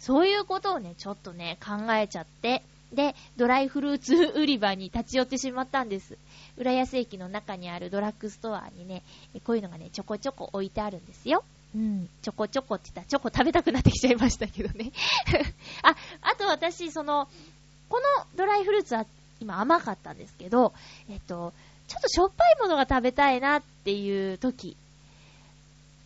[0.00, 2.62] そういうことをね、ちょっとね、考えちゃって、
[2.92, 6.18] で、ドライフルーツ売り場に立ち寄ってしまったんです。
[6.56, 9.02] 浦安駅の中にあるドラッグストアにね、
[9.44, 11.44] こういうのがね、ちょこちょこ置いてあるんですよ。
[11.74, 14.92] うん、ちょこちょこって言ったらチョコ食べたくなってきちゃいましたけどね。
[15.82, 17.28] あ、あと私、その、
[17.88, 19.06] このドライフルーツは
[19.40, 20.72] 今甘かったんですけど、
[21.08, 21.52] えっと、
[21.88, 24.76] ちょっとしょっぱいものが食べたいなっていう時、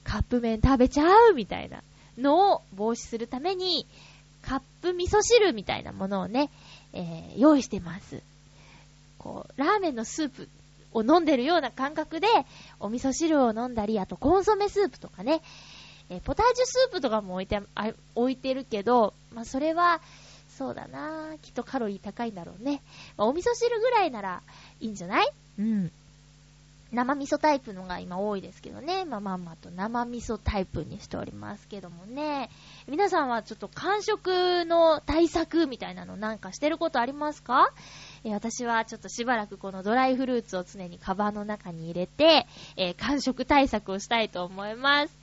[0.05, 1.83] カップ麺食べちゃうみたいな
[2.17, 3.87] のを防止するために、
[4.43, 6.51] カップ味噌汁みたいなものをね、
[6.95, 8.23] えー、用意してます。
[9.19, 10.49] こう、ラーメンのスープ
[10.93, 12.27] を飲んでるような感覚で、
[12.81, 15.43] お味噌汁を飲んだり、あとコンソメスープとかね、
[16.11, 20.01] えポタージュスープとかも置いて、あ置いてるけど、まあ、それは、
[20.49, 22.83] そうだなきっとカロリー高いんだろうね。
[23.17, 24.43] まあ、お味噌汁ぐらいなら
[24.81, 25.33] いいんじゃない？
[25.59, 25.93] うん。
[26.91, 29.05] 生味噌タイプのが今多いですけどね。
[29.05, 32.49] まあまあまあと生味噌タイプにしておりますけどもね。
[32.87, 37.73] 皆さんはちょっと完食の対策みたいなのなんかしてることありますか、
[38.25, 42.47] 私はちょっとしばらくこのドライフルーツを常にカバンの中に入れて、
[42.77, 45.19] えー、完食対策をしたいと思います。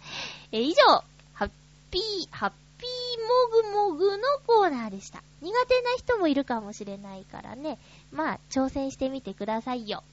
[0.51, 1.49] えー、以上、ハッ
[1.89, 5.23] ピー、ハッピーもぐもぐのコーナーでした。
[5.41, 7.80] 苦手な人もいるかもしれないからね。
[8.12, 10.04] まあ、挑戦してみてくださいよ。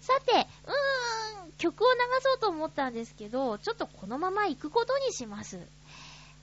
[0.00, 5.58] さて、うーん、曲を流そうと思ったんですけど、ちょっとこのまま行くことにします。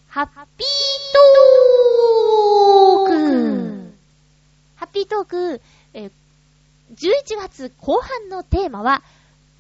[0.10, 0.68] ハッピー
[1.14, 3.94] トーク
[4.76, 5.62] ハッピートーク、
[5.94, 6.12] え
[6.94, 9.02] 11月後半のテーマは、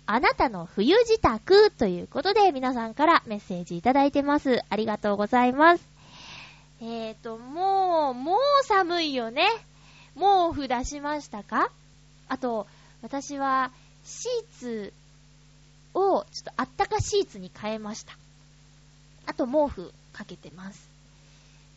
[0.05, 4.61] あなたの冬支度ということで皆さんからメッセージいただいてます。
[4.69, 5.83] ありがとうございます。
[6.81, 9.47] えーと、もう、もう寒いよね。
[10.15, 11.71] 毛布出しましたか？
[12.29, 12.67] あと、
[13.01, 13.71] 私は
[14.05, 14.93] シーツ
[15.93, 18.15] をちょっとあったかシーツに変えました。
[19.25, 20.87] あと毛布かけてます。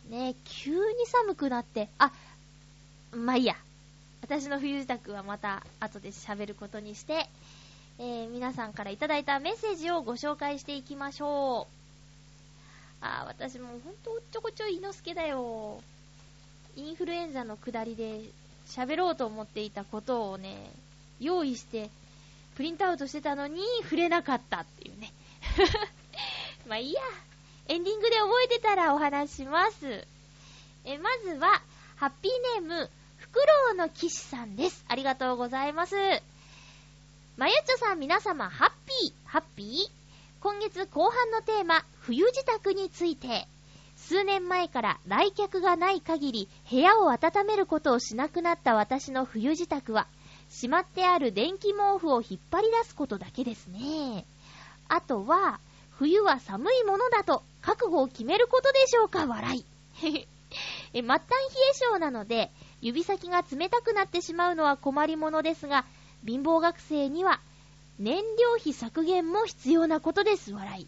[0.09, 2.11] ね急に寒くなって、あ、
[3.11, 3.55] まあいいや。
[4.21, 7.27] 私の冬支度はまた後で喋ることにして、
[7.97, 11.79] えー、皆さんからいただいたメッセージをご紹介していきましょう。
[13.01, 15.81] あ、私もほんとおっちょこちょい猪之助だよ。
[16.75, 18.21] インフルエンザの下りで
[18.67, 20.69] 喋ろうと思っていたことをね、
[21.19, 21.89] 用意して
[22.59, 25.13] プリントアウトしてたのに触れなかったっていうね。
[26.67, 27.01] まあいいや。
[27.69, 30.05] エンディングで覚えてたらお話します。
[30.83, 31.61] え、まずは、
[31.95, 34.83] ハッピーネーム、フクロウの騎士さんです。
[34.89, 35.95] ありがとうございます。
[37.37, 40.41] まゆっちょさん皆様、ハッピー、ハッピー？
[40.41, 43.47] 今月後半のテーマ、冬支度について。
[43.95, 50.07] 数年前から来客がない限り部屋を温めることをしなくなった私の冬支度は、
[50.49, 54.25] しまってある電気毛布を引っ張り出すことだけですね。
[54.87, 55.59] あとは、
[55.91, 59.25] 冬は寒いものだと覚悟を決めることでしょうか？
[59.27, 59.65] 笑い。
[60.93, 61.25] え、末端冷
[61.71, 65.85] え性なので、指先が冷たくなってしまうのは困りものですが、
[66.25, 67.39] 貧乏学生には
[67.99, 70.87] 燃料費削減も必要なことです、笑い。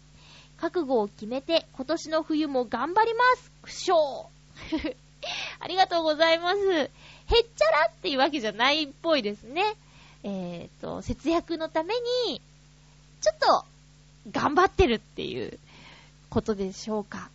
[0.56, 4.30] 覚悟を決めて今年の冬も頑張りますくしょ
[5.60, 6.90] ありがとうございます。
[7.32, 9.74] へっちゃらっていうわけじゃないっぽいですね。
[10.22, 11.94] えっ、ー、と、節約のため
[12.28, 12.40] に、
[13.20, 13.64] ちょっと、
[14.30, 15.58] 頑張ってるっていう
[16.30, 17.30] ことでしょうか。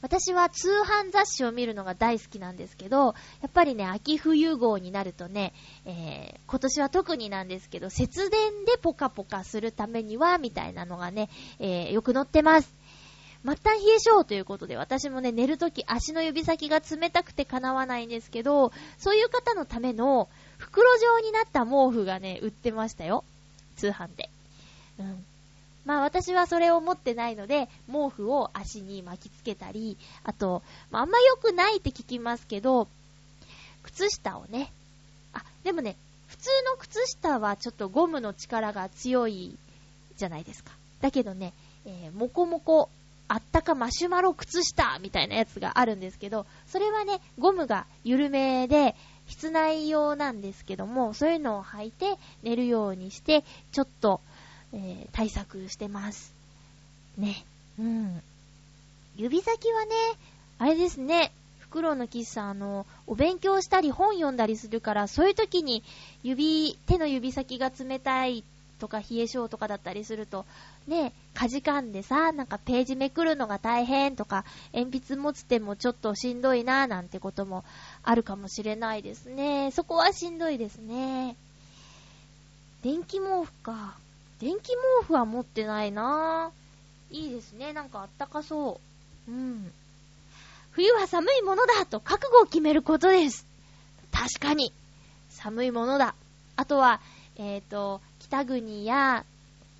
[0.00, 5.52] 私は通販雑誌を見るのが大好きなんですけど、やっぱりね、秋冬号になるとね、
[5.86, 12.77] えー、今年は特になんですけど、節電でポカポカするためには、みたいなのがね、えー、よく載ってます。
[13.44, 23.24] 末端冷え性ということで、私もね、寝るとき足の指先が冷たくて叶わないんですけど、そういう方のための袋状になった毛布がね、売ってましたよ。
[23.76, 24.28] 通販で。
[24.98, 25.24] うん。
[25.84, 32.88] まあ私はそれを持ってないので、毛布を足に巻きつけたり、あと、まあ、あんま良くないって聞きますけど、
[33.84, 34.70] 靴下をね、
[35.32, 35.96] あ、でもね、
[36.26, 39.56] 普通の靴下はちょっとゴムの力が強い
[40.16, 40.72] じゃないですか。
[41.00, 41.54] だけどね、
[41.86, 42.90] えー、もこもこ
[43.28, 48.94] あったかマシュマロ靴下みたいなやつがあるんですけど、それはね、ゴムが緩めで、
[49.28, 54.20] 室内用なんですけども、そういうのを履いて寝るようにして、ちょっと、
[54.72, 56.32] えー、対策してます。
[57.18, 57.44] ね。
[57.78, 58.22] うん。
[59.16, 59.94] 指先はね、
[60.58, 65.84] あれですね、フクロウのキスさん、あの、お勉強したり本読んだりするから、そういう時に
[66.22, 68.42] 指、手の指先が冷たい
[68.78, 70.46] とか冷え性とかだったりすると、
[70.88, 77.64] ね、かじかんでさ、なんかページめくるのが大変とか、鉛筆持つ手もちょっとしんどいな、なんてことも
[78.02, 79.70] あるかもしれないですね。
[79.70, 81.36] そこはしんどいですね。
[82.82, 83.96] 電気毛布か。
[84.40, 84.68] 電気
[85.00, 86.50] 毛布は持ってないな。
[87.10, 87.72] いいですね。
[87.72, 88.80] なんかあったかそ
[89.28, 89.30] う。
[89.30, 89.70] うん。
[90.72, 93.46] 冬は寒いものだと覚悟を決めることです。
[94.12, 94.72] 確かに。
[95.28, 96.14] 寒いものだ。
[96.56, 97.00] あとは、
[97.36, 99.24] えっ、ー、と、北国や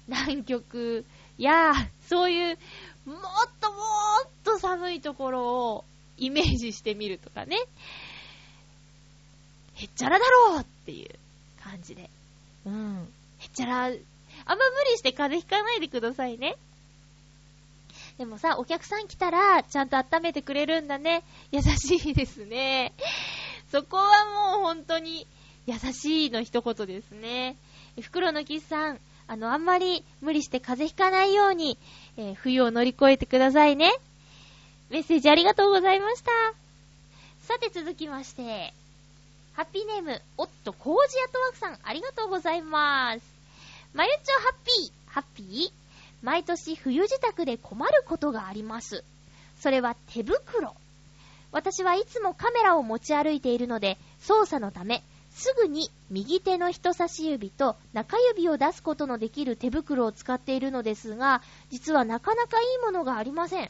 [0.08, 1.04] 南極
[1.36, 1.72] や、
[2.08, 2.58] そういう、
[3.06, 3.18] もっ
[3.60, 3.76] とも
[4.26, 5.84] っと寒いところを
[6.16, 7.56] イメージしてみるとかね。
[9.74, 11.10] へっちゃらだろうっていう
[11.62, 12.10] 感じで。
[12.66, 13.08] うん。
[13.38, 14.00] へっちゃら、あんま無
[14.90, 16.56] 理して風邪ひかないでくださいね。
[18.18, 21.22] でもさ、お客さん来たら、ちゃんと温めてくれるんだね。
[21.52, 22.92] 優しいですね。
[23.70, 25.26] そこはもう本当に
[25.66, 27.56] 優しいの一言ですね。
[28.00, 31.78] 袋のキスさん、あの、あんまり無理して風邪ひかないように、
[32.16, 33.92] えー、冬を乗り越えてくださいね。
[34.90, 36.30] メッセージありがとうございました。
[37.42, 38.72] さて続きまして、
[39.52, 43.20] ハッピーネーム、おっと、コージアトワークさん、ありがとうございます。
[43.92, 45.72] まゆちょハッピー、ハッピー？
[46.22, 49.04] 毎年冬支度で困ることがあります。
[49.60, 50.74] それは手袋。
[51.52, 55.02] 私はいつもカメラを持ち歩いているので、操作のため、
[55.38, 63.64] すぐに右手の人差し指と中指を出すことのできる手袋を使っているのですが、実はなかなかいいものがありません。
[63.64, 63.68] ん？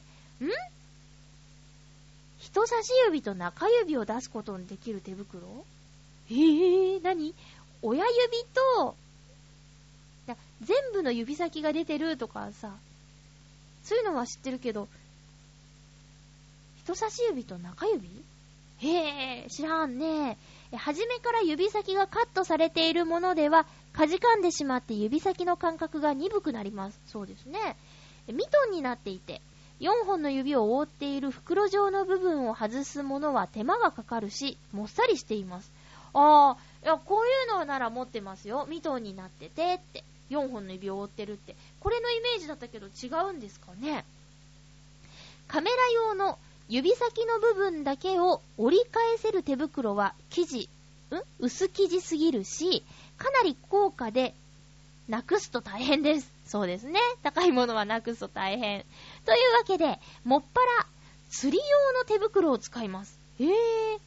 [2.38, 5.42] 人差し指と中指を出すことのできる手袋？
[6.30, 7.34] えぇー、何？
[7.82, 8.16] 親指
[8.76, 8.96] と、
[10.62, 12.72] 全部の指先が出てるとかさ、
[13.84, 14.88] そういうのは知ってるけど、
[16.82, 18.08] 人差し指と中指？
[18.80, 20.38] へぇ、知らんね。
[20.76, 27.00] 初めから指先がカットされているものでは、かじかんでしまって指先の感覚が鈍くなります。
[27.06, 27.76] そうですね。
[28.26, 29.40] ミトンになっていて、
[29.80, 35.72] 4本の指を覆っている袋状の部分を外すものは手間がかかるし、もっさりしています。
[36.12, 38.66] あー、いや、こういうのなら持ってますよ。
[38.68, 40.04] ミトンになっててって。
[40.30, 41.56] 4本の指を覆ってるって。
[41.80, 44.04] これのイメージだったけど違うんですかね。
[45.46, 50.68] カメラ用の指先の部分だけを折り返せる手袋は生地、
[51.10, 51.16] ん？
[51.38, 52.84] 薄生地すぎるし、
[53.16, 54.34] かなり高価で、
[55.08, 56.30] なくすと大変です。
[56.46, 57.00] そうですね。
[57.22, 58.84] 高いものはなくすと大変。
[59.24, 60.86] というわけで、もっぱら、
[61.30, 63.18] 釣り用の手袋を使います。
[63.40, 64.00] へえ。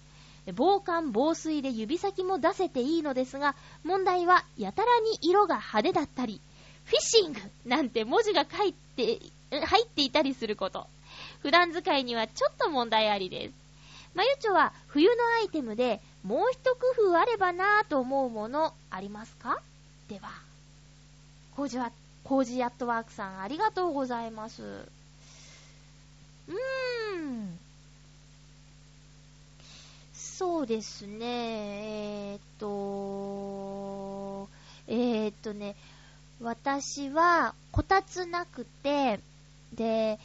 [0.54, 6.40] 防寒防水で指先も出せていいのですが、問題はやたらに色が派手だったり、
[6.86, 9.20] フィッシングなんて文字が書いて、
[9.52, 10.86] 入っていたりすること。
[11.42, 13.54] 普段使いにはちょっと問題ありです。
[14.14, 19.62] まゆちょは冬のアイテムでもう一工夫あればなぁと思うものありますか？
[20.10, 20.30] では、
[21.56, 21.92] コージは、
[22.24, 24.62] コージアットワークさんありがとうございます。
[24.64, 27.58] うーん。
[30.14, 31.26] そうですね、
[32.34, 34.50] えー、っと、
[34.88, 35.76] えー、っとね、
[36.42, 39.20] 私はこたつなくて、
[39.74, 40.20] で、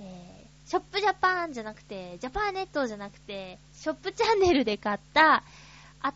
[0.00, 0.37] えー
[0.68, 5.42] ショップジャパンじゃなくて、ジャパーネットじゃなくて、ショップチャンネルで買った、
[6.02, 6.12] あ、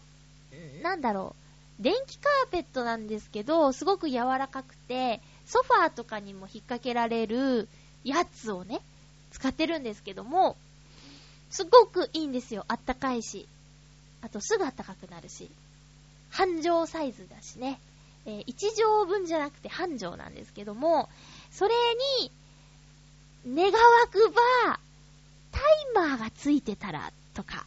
[0.83, 1.35] なんだろ
[1.81, 7.67] う、電気カーペットなんですけど、すごく柔らかくて、ソファーとかにも引っ掛けられる
[8.05, 8.83] やつをね、
[9.31, 10.59] 使ってるんですけども、
[11.51, 12.67] すごくいいんですよ。
[12.69, 13.49] あったかいし。
[14.21, 15.51] あとすぐあったかくなるし。
[16.31, 17.81] 半畳サイズだしね。
[18.27, 21.09] えー、1畳分じゃなくて半畳なんですけども、
[21.51, 21.75] それ
[22.21, 22.31] に、
[23.47, 23.73] 願わ
[24.11, 24.81] くば、
[25.51, 25.63] タイ
[25.95, 27.67] マーがついてたら、とか、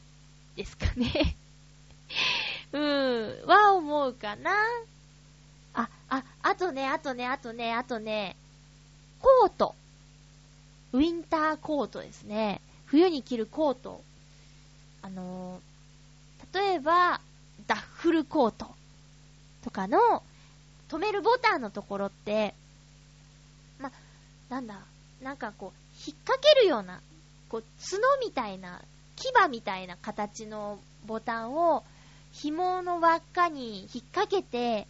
[0.55, 1.35] ですかね。
[2.71, 4.51] うーん、は思うかな。
[5.73, 8.35] あ、あ、あとね、あとね、あとね、あとね、
[9.19, 9.75] コート。
[10.93, 12.61] ウィンターコートですね。
[12.85, 14.01] 冬に着るコート。
[15.01, 17.19] あのー、例えば、
[17.67, 18.73] ダッフルコート
[19.63, 20.23] とかの
[20.89, 22.53] 止めるボタンのところって、
[23.80, 23.91] ま、
[24.49, 24.80] なんだ、
[25.26, 27.01] なんかこう、引っ掛けるような、
[27.49, 28.80] こう、角みたいな、
[29.15, 31.84] 牙みたいな形のボタンを、
[32.32, 34.86] 紐の輪っかに引っ掛けて、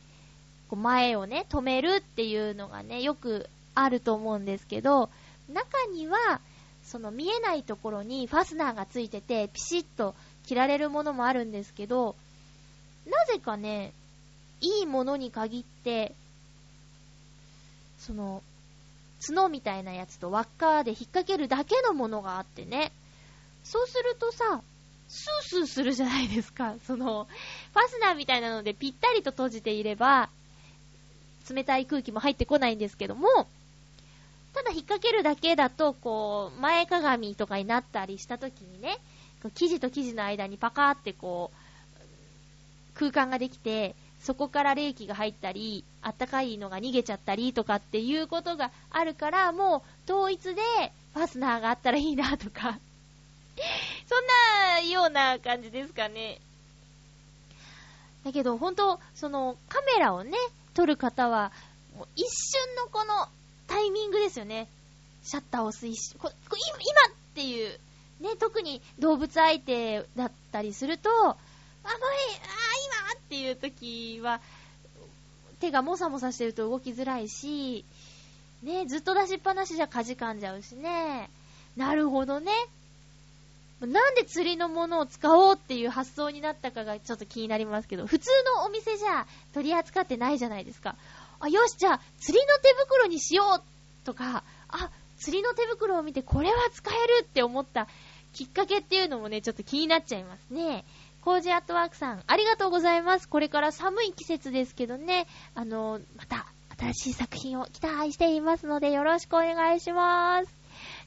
[0.69, 5.09] こう前をね、止めるっていうのがね、よくあると思うんですけど、
[5.47, 6.41] 中には、
[6.83, 10.15] その見えないところにファスナーがついてて、ピシッと
[10.45, 12.17] 切られるものもあるんですけど、
[13.05, 13.93] なぜかね、
[14.59, 16.13] いいものに限って、
[17.99, 18.43] その、
[19.20, 22.91] 角みたいなやつと輪っかで引っ掛けるだけのものがあってね。
[23.63, 24.61] そうするとさ、
[25.07, 26.76] スースーするじゃないですか。
[26.86, 27.26] その、
[27.74, 30.30] ファスナーみたいなのでぴったりと閉じていれば、
[31.49, 33.47] 冷たい空気も入ってこないんですけども、
[34.53, 38.97] ただ引っ掛けるだけだと、こう、前かがみとかになったりした時にね、
[39.53, 43.95] 生地と生地の間にパカーってこう、空間ができて、
[44.26, 50.61] そこから冷気が入ったり、あったかいのが逃げちゃったりとかっていうことがあるから、もう統一で
[51.13, 52.80] ファスナーがあったらいいなとか
[54.09, 54.26] そん
[54.73, 56.41] なような感じですかね。
[58.23, 60.36] だけど、ほんと、その、カメラをね、
[60.73, 61.51] 撮る方は、
[61.95, 63.30] もう一瞬のこの
[63.67, 64.67] タイミングですよね。
[65.23, 66.19] シャッターを押す一瞬。
[66.19, 66.32] 今っ
[67.36, 67.80] ていう、
[68.21, 71.38] ね、特に動物相手だったりすると、あ、
[71.84, 71.95] 無理、
[72.41, 72.74] あ、
[73.26, 74.39] っていう時は、
[75.59, 77.86] 手がもさもさしてると動きづらいし、
[78.61, 81.30] ね、ずっと出しっぱなしじゃかじかんじゃうしね。
[81.76, 82.51] なるほどね。
[83.82, 90.95] なんで釣りのものを使おうっていう発想になったかがちょっと気になりますけど、普通のお店じゃ取り扱ってないじゃないですか。
[91.39, 97.88] あ、よし、じゃあ釣りの手袋にしようとか、あ、釣りの手袋を見てこれは使えるって思った
[98.34, 100.86] きっかけっていうのもね、ちょっと気になっちゃいますね。
[101.26, 103.28] コージアットワークさん、ありがとうございます。
[103.28, 106.45] これから寒い季節ですけどね、あの、また
[106.78, 110.55] 新しい作品を期待していますのでよろしくお願いします。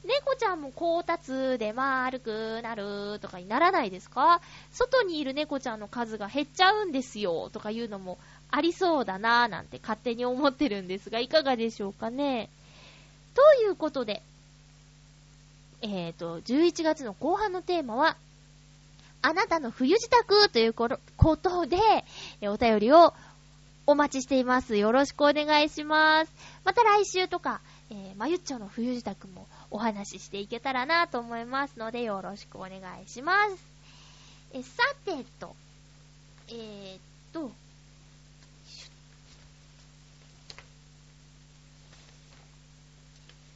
[0.03, 4.41] 猫ちゃんもこたつで丸くなるとかにならないですか？
[4.73, 8.17] 外にいる猫ちゃんの数が減っちゃうんですよとかいうのも
[8.51, 12.49] ありそうだなぁなんて勝手に思ってるんですが、いかがでしょうかね？
[13.35, 14.21] ということで、
[15.81, 18.17] えっ、ー、と、11月の後半のテーマは、
[19.21, 20.89] あなたの冬支度というこ
[21.37, 21.77] とで、
[22.43, 23.13] お便りを
[23.85, 24.77] お待ちしています。
[24.77, 26.31] よろしくお願いします。
[26.63, 27.59] また来週とか、
[27.89, 33.65] えー、まゆっちょの冬支度もお話ししていけたらなと思いますので、よろしくお願いします。
[34.53, 35.55] え、さてと、
[36.49, 36.99] えー、っ
[37.33, 37.51] と、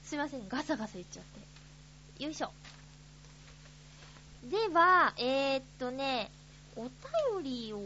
[0.03, 1.23] すいません、ガサガサ言っちゃっ
[2.17, 2.23] て。
[2.23, 2.51] よいしょ。
[4.49, 6.29] では、えー、っとね、
[6.75, 7.79] お便りを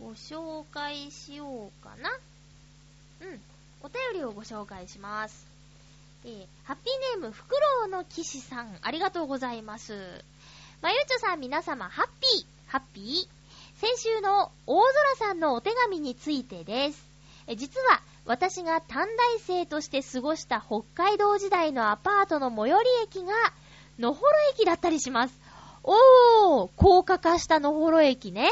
[0.00, 2.10] ご紹介しようかな。
[3.20, 3.40] うん。
[3.82, 5.46] お便りをご紹介します。
[6.24, 10.24] えー、ハッピーネーム、フクロウの騎士さん、ありがとうございます。
[10.82, 13.40] まゆちょさん、皆様、ハッピー、ハッピー
[13.80, 17.06] 先週の大空さんのお手紙についてです。
[17.46, 23.32] え実は、私が短大生として過ごした北海道時代のアパートの最寄り駅が、
[24.00, 25.38] 野幌駅だったりします。
[25.84, 28.50] おー、高架化した野幌駅ね。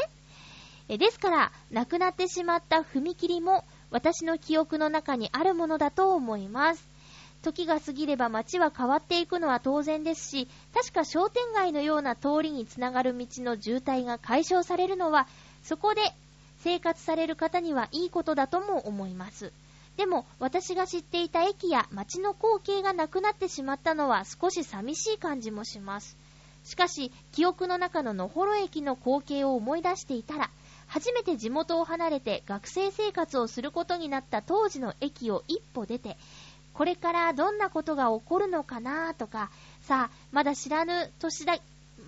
[0.90, 6.86] えですから、亡くなってしまった踏切も、私の記憶の中にあるものだと思います。
[7.42, 15.26] 時が過ぎれば街は変わっていくのは当然ですし、確か商店街のような通りにつながる道の渋滞が解消されるのは、
[15.62, 16.02] そこで
[16.58, 19.50] 生活される方にはいいことだとも思います。
[19.98, 26.16] でも、私が知っていた駅や街の光景がなくなってしまったのは少し寂しい感じもします。
[26.62, 30.50] しかし、記憶の中の野幌駅の光景を思い出していたら、
[30.86, 36.16] 初めて地元を離れて学生生活をすることになった当時の駅を一歩出て、
[36.74, 39.50] これからどんなことが起こるのかなとか、
[39.82, 41.58] さあ、まだ知らぬ年だ、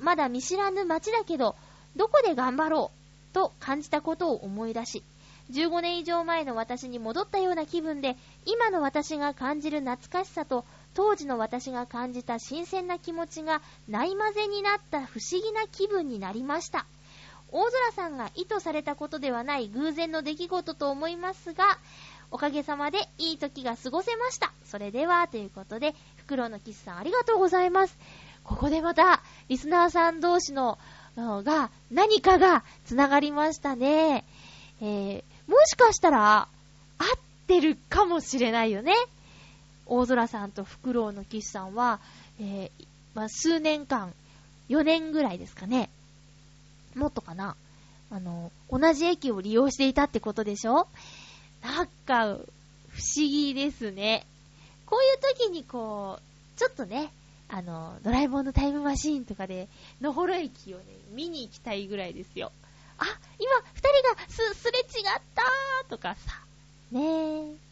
[0.01, 1.57] まだ見知らぬ街だけど、
[1.97, 5.03] どこで頑張ろうと感じたことを思い出し、
[5.51, 16.87] 15年以上前の私に戻ったような気分で、今の私が感じる懐かしさと、当時の私が感じた新鮮な気持ちがないまぜになった不思議な気分になりました。
[17.53, 21.79] 大空さんが意図されたことではない偶然の出来事と思いますが、
[22.31, 24.53] おかげさまでいい時が過ごせました。
[24.65, 27.99] それでは、ということで、フクロウのキスさんありがとうございます。
[28.45, 30.79] ここでまた、リスナーさん同士の、
[31.17, 34.25] が、何かが繋がりましたね。
[34.81, 36.47] えー、もしかしたら、
[36.99, 37.07] 合っ
[37.49, 38.95] てるかもしれないよね。
[39.85, 41.99] 大空さんとフクロウのキスさんは、
[42.41, 44.15] えー、まあ、数年間、
[44.69, 45.91] 4年ぐらいですかね。
[46.95, 47.57] もっとかな。
[48.13, 50.87] あの、同じ駅を利用していたってことでしょ
[51.63, 52.41] なんか、不思
[53.17, 54.25] 議ですね。
[54.87, 57.11] こういう時にこう、ちょっとね、
[57.49, 59.67] あの、ドラえもんのタイムマシーンとかで、
[60.01, 62.53] 野幌駅をね、見に行きたいぐらいですよ。
[63.01, 63.05] あ、
[63.39, 64.85] 今、二人がす、すれ違っ
[65.35, 66.41] たーとかさ。
[66.93, 67.01] ね
[67.53, 67.71] え。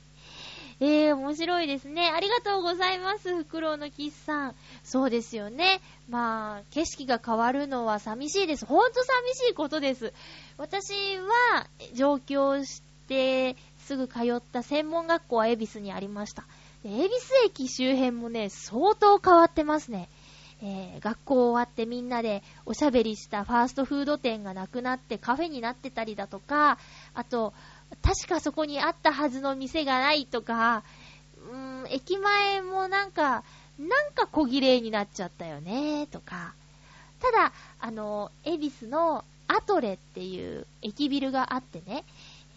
[0.81, 2.09] えー、面白いですね。
[2.15, 4.55] ありがとうございます、フクロウのキスさん。
[4.85, 5.81] そうですよね。
[6.09, 8.65] まあ、景色が変わるのは寂しいです。
[8.65, 10.13] ほんと寂しいことです。
[10.57, 16.45] 私は、上京してすぐ通った専門学校は恵比寿にありました。
[16.85, 17.11] 恵比寿
[17.47, 20.09] 駅周辺もね、相当変わってますね。
[20.61, 26.79] えー、学校終わってみんなでおしゃべりしたファーストフード店がなくなってカフェになってたりだとか、
[27.15, 27.53] あと、
[28.03, 30.83] 確かそこにあったはずの店がないとか、
[31.51, 33.45] うーん、駅前もなんか、
[33.79, 36.55] なんか小綺麗になっちゃったよね、とか。
[37.21, 42.05] ただ、あの、恵比寿のアトレっていう駅ビルがあってね、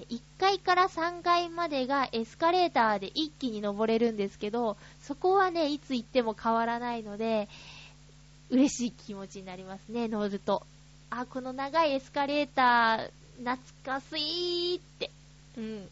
[0.10, 7.47] 1階から3階までがエスカレーターで一気に登れるんですけど、そこはね、いつ行っても変わらないので、
[8.52, 10.68] 嬉しい気持ちになりますね、乗ると。
[11.10, 15.10] あ、この長いエスカレーター、懐かしいって。
[15.58, 15.89] うん。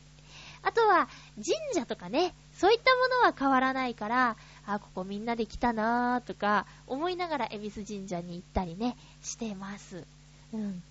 [0.61, 4.35] あとは、神社とかね、そういったものは変わらないから、
[4.65, 10.05] あ、ここみんなで来たなーとか、思いながら恵比寿神社に行ったりね、してます。
[10.53, 10.83] うん。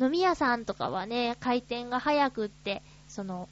[0.00, 3.50] 飲み屋さんとかはね、開店が早くって、その、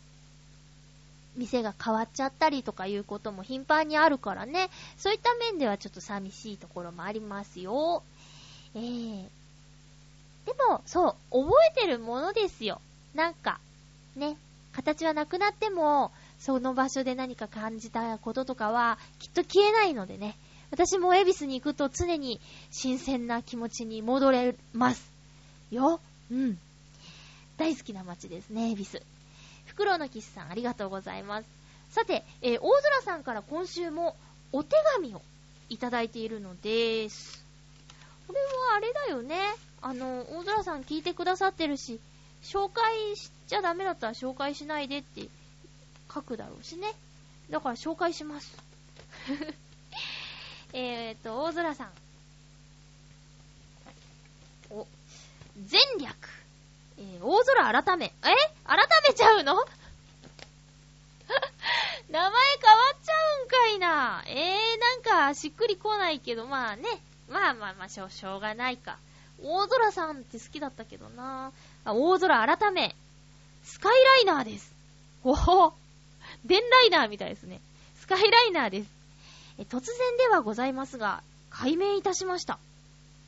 [1.37, 8.03] 店が変わっちゃったりとかいうことも頻繁にあるからね、そういった面ではちょっと寂しいところもありますよ。
[8.75, 9.25] えー。
[10.47, 12.81] でも、そう、覚えてるものですよ。
[13.15, 13.61] なんか、
[14.17, 14.37] ね、
[14.73, 20.37] 形はなくなっても、その場所で何か感じたこととかは、きっと消えないのでね。
[20.71, 25.11] 私も恵比寿に行くと常に新鮮な気持ちに戻れます。
[25.71, 26.01] よ。
[26.31, 26.59] うん。
[27.57, 29.03] 大好きな街ですね、恵比寿。
[29.79, 31.47] フクロウのキスさん、ありがとうございます。
[31.91, 34.17] さて、えー、大空さんから今週も
[34.51, 35.23] お手紙を
[35.69, 37.45] いただいているのです。
[38.27, 39.39] これはあれだよね。
[39.81, 42.01] あの、大空さん聞いてくださってるし、
[42.43, 45.29] 紹介しちゃダメだったら紹介しないでって
[46.13, 46.93] 書くだろうしね。
[47.49, 48.59] だから紹介します。
[50.75, 51.91] えっと、大空さん。
[54.71, 54.89] お、
[55.71, 56.38] 前略。
[56.99, 58.07] えー、大空改め。
[58.07, 58.11] え？
[58.67, 58.79] 改
[59.09, 59.55] めちゃうの？
[62.11, 62.33] 名前変わ
[62.95, 64.25] っちゃうんかいな。
[64.27, 66.85] えー、なんかしっくりこないけど、まあね。
[67.29, 68.99] まあまあまあ、しょしょうがないか。
[69.43, 71.53] 大空さんって好きだったけどな。
[71.85, 72.97] あ、大空改め。
[73.65, 74.73] スカイライナーです。
[75.23, 75.75] おほ
[76.45, 77.61] 電ライナーみたいですね。
[78.01, 78.91] スカイライナーです。
[79.59, 82.59] え突然ではございますが、解明いたしました。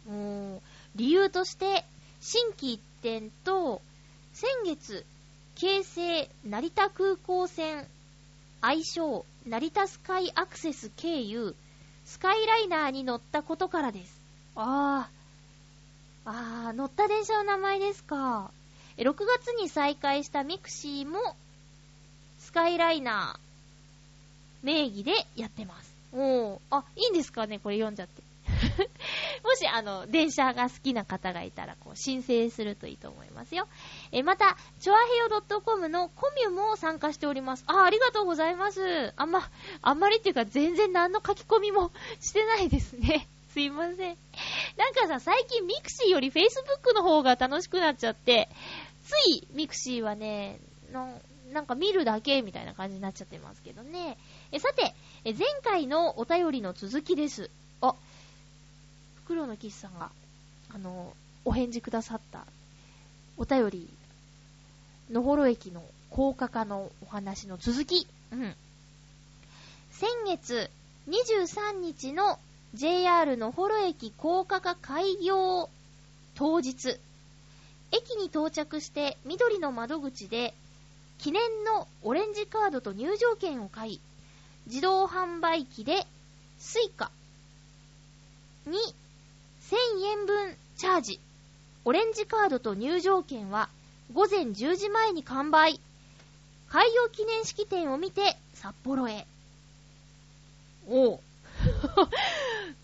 [0.09, 0.63] うーん、
[0.97, 1.85] 理由として、
[2.21, 3.81] 心機一転と、
[4.33, 5.05] 先月、
[5.55, 7.87] 京成成田空港線、
[8.61, 11.55] 愛称、成田スカイアクセス経由、
[12.05, 14.21] スカイライナーに乗ったことからです。
[14.55, 18.51] あー、あー、乗った電車の名前ですか。
[18.97, 21.37] 6月に再開した mixi も、
[22.39, 25.95] スカイライナー、名義でやってます。
[26.13, 28.30] おー、あ、いいんですかねこれ読んじゃって。
[29.45, 33.69] もし、あの、電車が好きな方がいたら、こう、申請するといいと思いますよ。
[34.13, 37.65] え、また、チョアヘヨ .com のコミュも参加しております。
[37.67, 39.13] あ、ありがとうございます。
[39.17, 39.51] あんま、
[39.83, 43.29] あんまりっていうか、全然何の書き込みもしてないですね。
[43.53, 44.17] すいません。
[44.77, 48.49] なんかさ、最近 mixi より Facebook の方が楽しくなっちゃって、
[49.05, 50.61] つい mixi はね、
[50.93, 51.21] の
[51.53, 54.19] なんか見るだけみたいな感じになっちゃってますけどね。
[54.53, 57.51] え、さて、え、前回のお便りの続きです。
[57.81, 57.95] あ、
[59.31, 60.11] 袋のキスさんが、
[60.75, 61.15] あの、
[61.45, 62.45] お返事くださった
[63.37, 63.89] お便り、
[65.09, 68.09] のほろ駅の高架化のお話の続き。
[68.33, 68.55] うん。
[69.93, 70.69] 先月
[71.09, 72.41] 23日の
[72.75, 75.69] JR のほろ駅高架化開業
[76.35, 76.99] 当日、
[77.93, 80.55] 駅に到着して緑の窓口で
[81.19, 84.01] 記念のオレンジカードと入場券を買い、
[84.67, 86.05] 自動販売機で
[86.59, 87.13] Suica
[88.67, 88.77] に
[89.71, 91.21] 1000円分チャージ。
[91.85, 93.69] オレンジカードと入場券は
[94.13, 95.79] 午前10時前に完売。
[96.69, 99.29] 開業記念式典を見て札幌へ。
[100.89, 101.21] おう。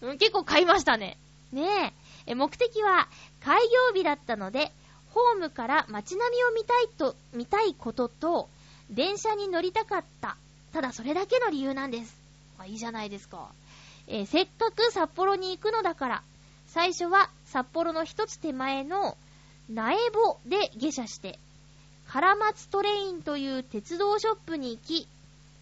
[0.18, 1.18] 結構買いましたね。
[1.50, 1.92] ね
[2.26, 2.34] え。
[2.36, 3.08] 目的は
[3.44, 3.58] 開
[3.90, 4.70] 業日だったので、
[5.10, 8.48] ホームから街並みを見たいと、見たいことと、
[8.90, 10.36] 電車に乗りたかった。
[10.72, 12.14] ただそれだけの理由なんです。
[12.58, 13.50] まあ、いいじゃないですか。
[14.06, 16.22] えー、せっかく札幌に行くのだから、
[16.76, 19.16] 最初は札幌の一つ手前の
[19.72, 21.38] 苗穂で下車して、
[22.12, 25.08] 唐松トレインという鉄道ショップに行き、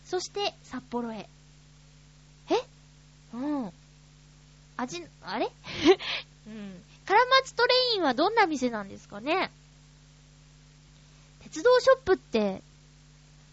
[0.04, 1.28] そして札幌へ。
[2.50, 2.54] え？
[3.32, 3.72] うん。
[4.76, 5.46] 味、あれ？
[6.48, 6.82] うん。
[7.06, 9.52] 唐松トレインはどんな店なんですかね？
[11.44, 12.60] 鉄道ショップって、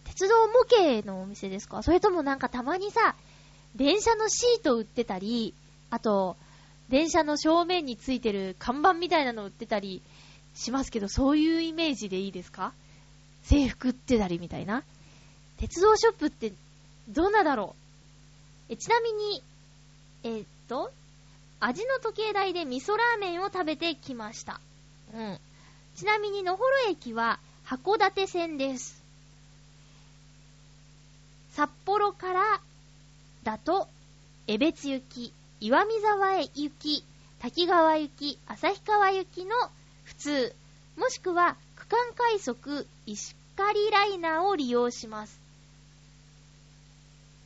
[0.06, 1.84] 鉄道模型のお店ですか？
[1.84, 3.14] それともなんかたまにさ、
[3.76, 5.54] 電車のシート売ってたり、
[5.92, 6.38] あと、
[6.92, 10.02] 電車の正面についてる看板みたいなの売ってたり
[10.54, 12.74] しますけど、そういうイメージでいいですか？
[13.44, 14.84] 制服売ってたりみたいな？
[15.58, 16.52] 鉄道ショップって
[17.08, 17.76] どんなだろ
[18.70, 18.74] う？
[18.74, 19.42] えちなみに、
[20.24, 20.92] えー、っと、
[21.62, 24.60] 味の時計台で味噌ラーメンを食べてきました。
[25.14, 25.40] うん。
[25.96, 29.02] ちなみに、野幌駅は函館線です。
[31.54, 32.62] 札幌から
[33.44, 33.88] だと、
[34.48, 37.06] 江別行き、岩見沢へ行き、
[37.40, 39.56] 滝川行き、旭川行きの
[40.04, 40.56] 普通、
[40.98, 45.40] もしくは区間快速石狩ライナーを利用します。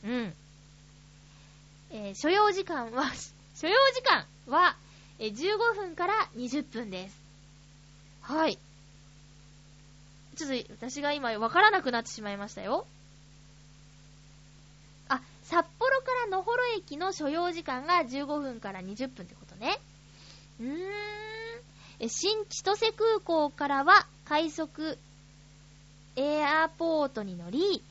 [0.02, 0.34] うん。
[1.90, 3.12] えー、所要時間は、
[3.54, 4.76] 所要時間は、
[5.18, 7.16] えー、15分から20分です。
[8.22, 8.58] はい。
[10.36, 12.86] ちょっと私が今わからなくなってしまいましたよ。
[15.08, 19.78] あ、札幌から野幌駅の所要時間が15分から20分ってことね。
[20.60, 22.08] うーん。
[22.08, 24.98] 新千歳空港からは快速
[26.14, 27.82] エアポートに乗り、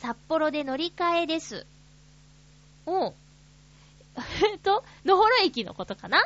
[0.00, 1.66] 札幌で乗り換えです。
[2.86, 3.12] お
[4.40, 6.22] えっ と、野幌駅のことかな？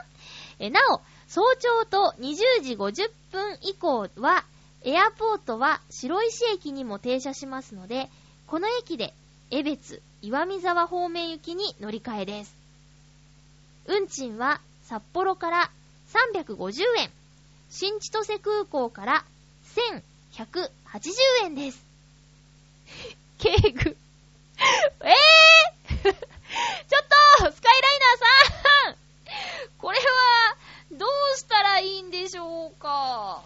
[0.61, 4.45] えなお、早朝と20時50分以降は、
[4.82, 8.09] エアポートは白石駅にも停車しますので、
[8.47, 9.14] この駅で、
[9.51, 12.54] 江別、岩見沢方面行きに乗り換えです。
[13.86, 15.70] 運賃は札幌から
[16.12, 17.10] 350円、
[17.70, 19.24] 新千歳空港から
[20.32, 21.10] 1180
[21.44, 21.82] 円です。
[23.38, 23.96] 警具
[25.00, 26.14] えぇ、ー、 ちょっ
[27.38, 28.18] とスカイライナー
[28.86, 28.96] さん
[29.78, 30.04] これは、
[30.92, 33.42] どうしたらいいんでしょうか？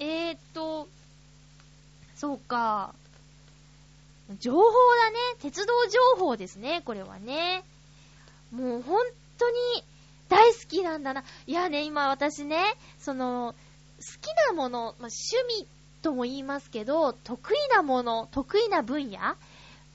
[0.00, 0.88] えー、っと、
[2.16, 2.94] そうか。
[4.40, 5.16] 情報だね。
[5.40, 7.64] 鉄道情報ですね、これはね。
[8.50, 9.00] もう本
[9.38, 9.56] 当に
[10.28, 11.24] 大好きなんだな。
[11.46, 13.54] いやね、今私ね、その、
[13.98, 15.66] 好きなもの、まあ、趣味
[16.02, 19.18] とも言いますけど、得意なもの、得意な分野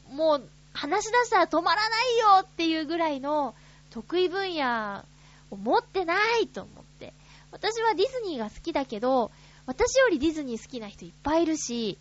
[0.09, 3.55] もう、話し出したら止まらないよっていうぐらいの
[3.89, 5.03] 得意分野
[5.49, 7.13] を持ってないと思って。
[7.51, 9.31] 私はディズニーが好きだけど、
[9.65, 11.97] 私よりディズニー好きな人いっぱいいるし、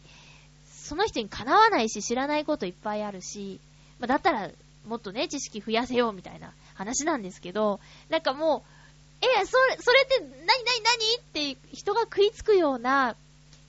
[0.91, 3.61] その人にかなわないし、知らないこといっぱいあるし、
[4.01, 4.51] まあ、だったら、
[4.89, 7.79] もっとね、知識増やせようみたいな話なんですけど、
[8.09, 8.65] なんかも
[9.23, 10.47] う、え、それ、それって、なになに
[11.37, 13.15] なにって人が食いつくような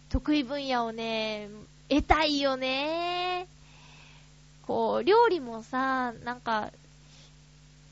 [0.10, 1.48] 得意分野をね、
[1.90, 3.48] 得たいよね。
[4.66, 6.72] こう、料理もさ、なんか、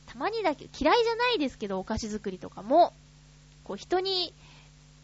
[0.08, 2.94] たまにだけ、嫌いじゃないですけど、お菓子作りとかも、
[3.64, 4.34] こう、人に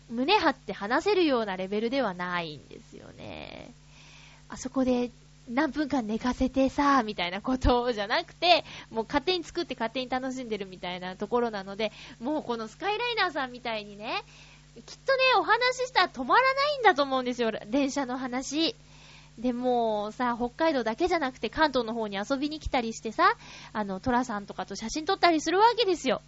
[0.09, 3.69] 胸張って話せるようなレベルではないんですよね。
[4.49, 5.11] あそこで
[5.49, 14.23] 何分間寝かせてさ、みたいなことじゃなくて、もう勝手に作って勝手に楽しんでるみたいなところなので、もうこのスカイライナーさんみたいにね、
[14.85, 18.75] きっとね、お話ししたら止まらないんだと思うんですよ、電車の話。
[19.37, 23.35] でもさ、北海道だけじゃなくて関東の方に遊びに来たりしてさ、
[23.73, 26.21] あの、トラさんとかと写真撮ったりするわけですよ。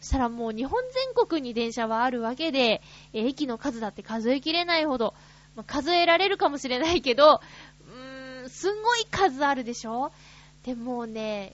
[0.00, 5.14] そしたらもう日本全国に電車はあるわけで、駅の数だって数えきれないほど、
[5.56, 7.40] まあ、数えられるかもしれないけど、
[7.88, 10.12] うーん、すんごい数あるでしょ？
[10.64, 11.52] でもね、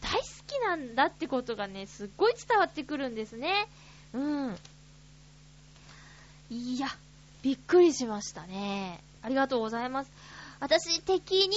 [0.00, 3.66] 大好きなんだってことがね、すっごい伝わってくるんですね。
[4.14, 4.58] うん。
[6.50, 6.88] いや、
[7.42, 9.00] びっくりしましたね。
[9.22, 10.10] ありがとうございます。
[10.60, 11.56] 私的に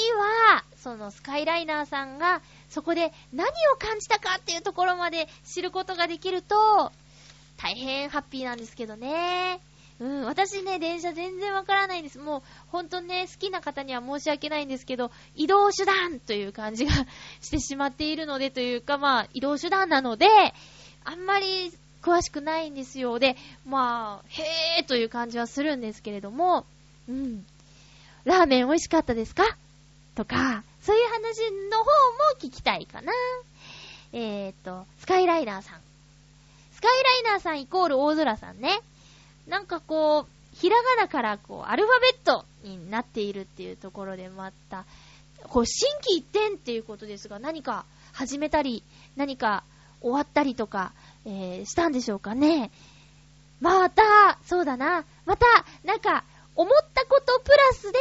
[0.52, 6.92] は、そのスカイライナーさんが、そこで何を感じたかっていうところまで知ることができると、
[7.58, 9.60] 大変ハッピーなんですけどね。
[10.00, 12.20] うん、私ね、電車全然わからないんです。
[12.20, 12.42] もう、
[12.72, 16.94] ほんとね、好きな方には申し訳ないんですけど、移動手段という感じが
[17.42, 20.28] してしまっているので、というか、まあ、移動手段なので、
[21.04, 23.20] あんまり詳しくないんですよ。
[23.20, 23.36] で、
[23.66, 26.66] まあ、へーという感じはするんですけれども、
[27.10, 27.46] うん。
[28.24, 29.44] ラーメン美味しかったですか？
[30.16, 31.90] とか、そういう話の方も
[32.40, 33.12] 聞きたいかな。
[34.14, 35.80] えーと、スカイライナーさん。
[36.74, 38.80] スカイライナーさんイコール大空さんね。
[39.50, 44.86] なんかこう、ひらがなからこう、アルファベットになっているっていうところでまた、
[45.44, 48.84] こう、新規一点っていうことですが、何か始めたり、
[49.16, 49.64] 何か
[50.02, 50.92] 終わったりとか、
[51.26, 52.72] えー、したんでしょうかね。
[53.60, 54.04] また、
[54.46, 55.06] そうだな。
[55.26, 55.46] また、
[55.84, 56.24] なんか、
[56.56, 58.00] 思ったことプラスで、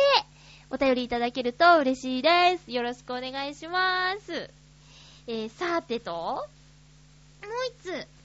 [0.70, 2.70] お便りいただけると嬉しいです。
[2.70, 4.50] よろしくお願いします。
[5.26, 6.46] えー、さてと、もう
[7.82, 8.17] 一つ。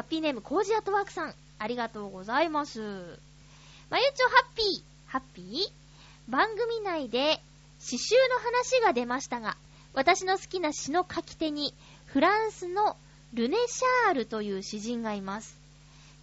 [0.00, 2.80] ハッピーネーム、コージアットワークさん、ありがとうございます。
[3.90, 6.32] まゆちょハッピー、ハッピー？
[6.32, 7.38] 番組内で
[7.78, 9.58] 詩集の話が出ましたが、
[9.92, 11.74] 私の好きな詩の書き手に、
[12.06, 12.96] フランスの
[13.34, 15.58] ルネシャールという詩人がいます。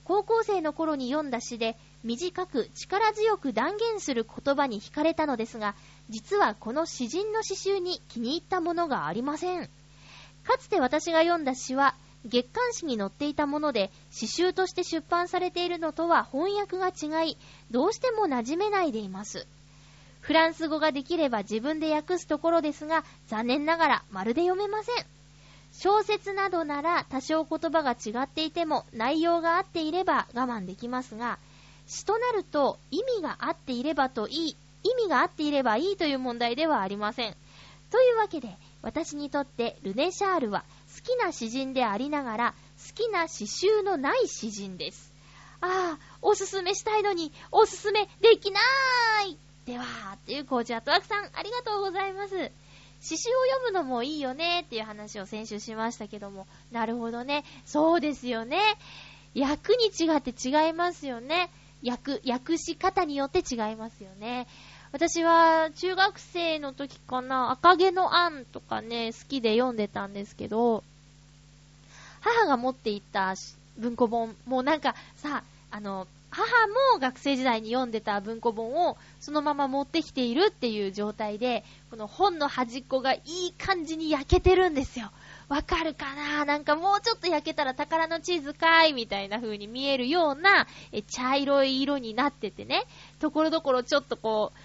[0.05, 5.75] 高校生の頃に読んだ詩で、短く力強く断言する言葉に惹かれたのですが、
[6.09, 9.69] 実はこの詩人の詩集に気に入ったものがありません。
[10.43, 11.93] かつて私が読んだ詩は、
[12.28, 17.38] 月刊誌に載っていたもので、詩集として出版されているのとは翻訳が違い、
[17.71, 19.47] どうしても馴染めないでいます。
[20.21, 25.05] フランス語ができれば自分で訳すところですが、残念ながらまるで読めません。
[25.71, 31.39] 小説などなら多少言葉が違っていても内容が合っていれば我慢できますが、
[31.88, 37.36] 詩となると意味が合っていればといい、意味が合っていればいいという問題ではありません。
[37.89, 38.49] というわけで、
[38.82, 40.65] 私にとってルネ・シャールは
[40.98, 42.56] 好きな詩人でありながら
[42.88, 45.14] 好きな詩集のない詩人です。
[45.62, 49.84] ああ、おすすめしたいのに、おすすめできなーいでは、
[50.16, 52.52] っていうコーチアトワークさん、ありがとうございます。
[53.00, 57.43] 詩集を読むのもいいよねっていう話を先週しましたけども、なるほどね。
[57.66, 58.60] そうですよね。
[59.34, 61.52] 役に違って違いますよね。
[61.84, 64.48] 役、訳し方によって違いますよね。
[64.98, 70.84] 私は中学生の時かな、赤毛のアンとかね、好きで読んでたんですけど、
[72.20, 73.36] 母が持っていた
[73.78, 76.43] 文庫本、もうなんかさ、あの、母
[76.95, 85.12] も学生時代に読んでた文庫本をそのまま持ってきているっていう状態で、この本の端っこがいい感じに焼けてるんですよ。
[85.48, 86.43] わかるかな？
[86.43, 92.84] なんかもうちょっと焼けたら宝のチーズかいみたいな風に見えるようなえ茶色い色になっててね、
[93.22, 94.60] ところどころちょっとこう、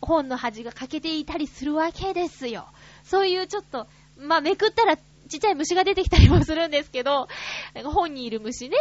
[0.00, 2.66] 本の端が欠けていたりするわけですよ。
[3.04, 3.86] そういうちょっと、
[4.18, 4.96] まあ、めくったら
[5.28, 7.28] ちっちゃい虫が出てきたりもするんですけど、
[7.84, 8.76] 本にいる虫ね。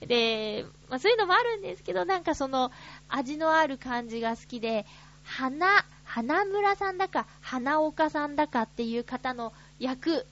[0.00, 2.72] で、まあそういうのもあるんですけど、なんかその
[3.08, 4.86] 味のある感じが好きで、
[5.24, 10.26] 花、花村さんだか、花岡さんだかっていう方の役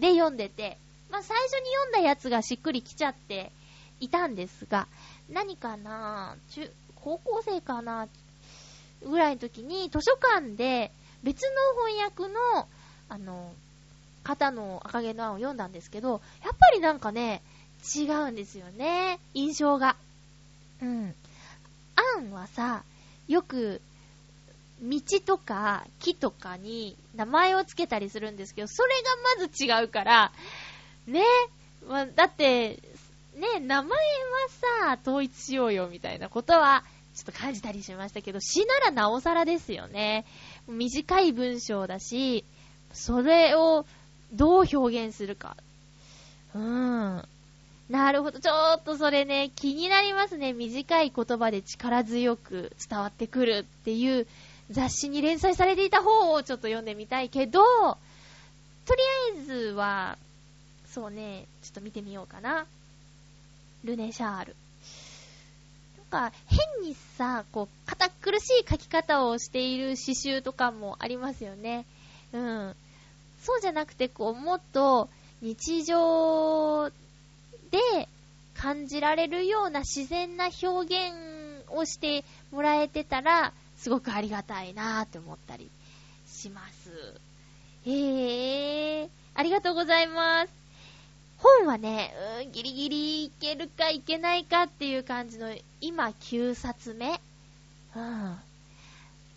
[0.00, 0.76] で読んでて、
[1.10, 3.52] まあ最初に読んだやつがしっくりきちゃって
[4.00, 4.88] いたんですが、
[5.28, 8.08] 何かな中、高校生かな
[9.04, 10.90] ぐらいの時に図書館で
[11.22, 11.50] 別の
[11.86, 12.68] 翻訳の、
[13.08, 13.52] あの、
[14.22, 17.42] 方の赤毛の案を読んだんですけど、やっぱりなんかね、
[17.96, 19.18] 違うんですよね。
[19.34, 19.96] 印象が。
[20.82, 21.14] うん。
[22.18, 22.84] 案はさ、
[23.28, 23.80] よく、
[24.82, 28.94] 道とか木とかに名前をつけたりするんですけど、それ
[29.38, 30.32] がまず違うから、
[31.06, 31.22] ね、
[31.86, 32.78] まあ、だって、
[33.34, 33.96] ね、名前は
[34.86, 36.84] さ、統一しようよみたいなことは、
[37.20, 40.24] ちょっと感じたりしましたけど、詩ならなおさらですよね。
[40.66, 42.44] 短い文章だし、
[42.94, 43.84] それを
[44.32, 45.54] どう表現するか。
[46.54, 47.28] うーん。
[47.90, 48.40] なるほど。
[48.40, 50.54] ちょっとそれね、気になりますね。
[50.54, 54.26] 短い言葉で力強く伝わってくるっていう
[54.70, 59.02] 雑誌に連載されていた方をちょっと読んでみたいけど、とり
[59.36, 60.16] あえずは、
[60.86, 62.64] そうね、ちょっと見てみようかな。
[63.84, 64.56] ルネ・シャール。
[66.10, 71.86] なんか、変にさ、こう、堅苦しい書き方をしている詩集とかもありますよね。
[72.32, 72.76] うん。
[73.42, 75.08] そうじゃなくて、こう、もっと
[75.40, 76.90] 日常
[77.70, 78.08] で
[78.54, 81.14] 感じられるような自然な表現
[81.70, 85.70] をしてもらえてたら、すごくありがたいなーって思ったり
[86.26, 86.90] します。
[87.86, 90.59] へー、ありがとうございます。
[91.42, 97.20] 本はね、うーん、ギリギリいけるかいけないかっていう感じの、今9冊目。
[97.96, 98.32] うん。
[98.32, 98.36] い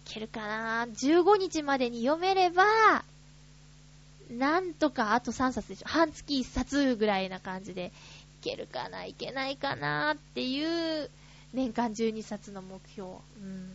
[0.05, 2.63] けるかな ?15 日までに読めれば、
[4.29, 5.87] なんとかあと3冊でしょ。
[5.87, 7.91] 半月1冊ぐらいな感じで、
[8.41, 11.09] いけるかないけないかなっていう、
[11.53, 13.09] 年間12冊の目標。
[13.09, 13.13] う
[13.45, 13.71] ん。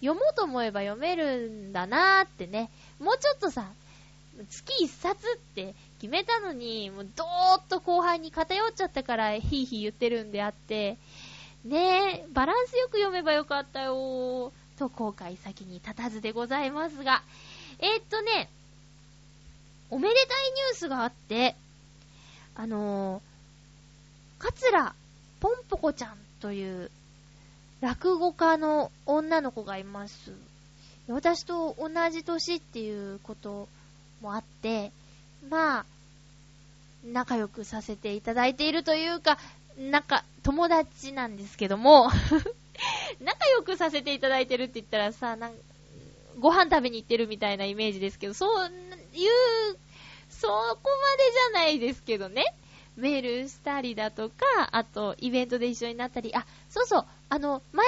[0.00, 2.70] 読もうと思えば読めるんだなーってね。
[2.98, 3.70] もうちょっとさ、
[4.50, 10.96] 月1冊って決めたのに、もうどーっと後半に偏っちゃったからヒーヒー言ってるんであって、
[11.64, 17.22] ねえ、バランスよく読めばよかったよー、と後悔先に立たずでございますが、
[17.80, 18.48] えー、っとね、
[19.90, 21.56] おめでたいニュースがあって、
[22.54, 24.94] あのー、桂
[25.40, 26.90] ぽんぽこちゃんという
[27.80, 30.32] 落語家の女の子がいます。
[31.08, 33.68] 私と同じ年っていうこと
[34.20, 34.92] もあって、
[35.48, 35.86] まあ、
[37.04, 39.38] 仲良くさせていただいているというか、
[39.78, 42.10] なんか、友達なんですけども
[43.20, 45.54] 仲良くさせていただいてるって言ったらさ、なん
[46.38, 49.78] ご飯食べに行ってるみたいなイメージですけど、そういう、
[50.30, 52.44] そこまでじゃないですけどね。
[52.96, 54.34] メールしたりだとか、
[54.72, 57.86] あと、イベントで一緒になったり、あ、そうそう、あの、前、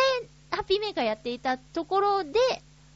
[0.51, 2.39] ハッピーメーカーやっていたところで、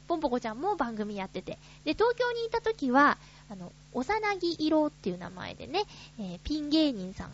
[0.06, 3.18] ポンポコちゃんも番組やってて、で、東京にいた時は、
[3.50, 5.84] あの、おさなぎ色っていう名前でね、
[6.18, 7.30] えー、ピン芸人さん、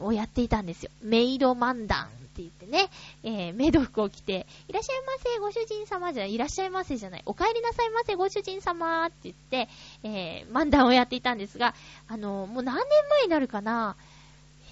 [0.00, 0.90] をやっていたんですよ。
[1.02, 2.88] メイド漫談って言ってね、
[3.24, 9.68] えー、メイド服を着て、いらっしゃいませ、ご主人様じゃ、いらっしゃいませじゃない、お帰りなさいませ、ご主人様って言って、
[10.04, 11.74] えー、漫談をやっていたんですが、
[12.08, 13.96] あの、もう何年前になるかな、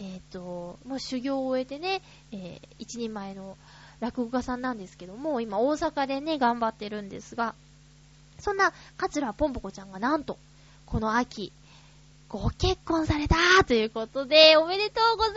[0.01, 2.01] えっ、と、もう修行を終えてね、
[2.33, 3.59] えー、一人前の
[4.01, 7.55] 落語家さんなんですけども、今大阪でね、頑張ってるんですが、
[8.39, 10.39] そんな、桂ぽんぽこちゃんがなんと、
[10.87, 11.53] この秋、
[12.29, 15.35] ご結婚されたということで、おめでとうござい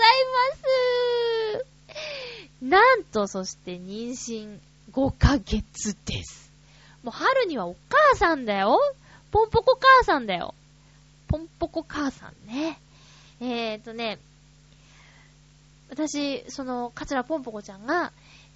[1.59, 4.59] ますなんと、そして妊娠
[4.91, 6.51] 5ヶ月です。
[7.03, 8.80] もう春にはお母さんだよ。
[9.32, 10.53] ポンポコ母さんだよ。
[11.28, 12.80] ポンポコ母さんね。
[13.41, 14.20] えーとね、
[15.89, 18.14] 私、その、桂ぽんぽこちゃんが、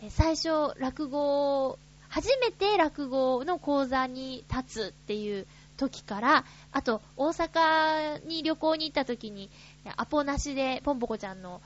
[0.09, 1.79] 最初、落語、
[2.09, 9.49] 初めて落語の講座に立つっていう時から、あと、大阪に旅行に行った時に、
[9.95, 11.61] アポなしでぽんぽこちゃんの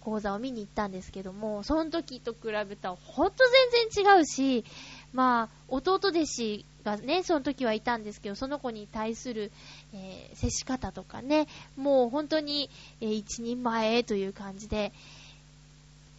[0.00, 3.36] 講座を見に行ったんですけども、その時と比べたらほんと
[3.72, 4.64] 全然違うし、
[5.12, 9.52] まあ、弟弟子がね、その時はいたんですけど、その子に対する、
[9.94, 12.70] えー、接し方とかね、もう本当に、
[13.00, 14.92] えー、一人前という感じで、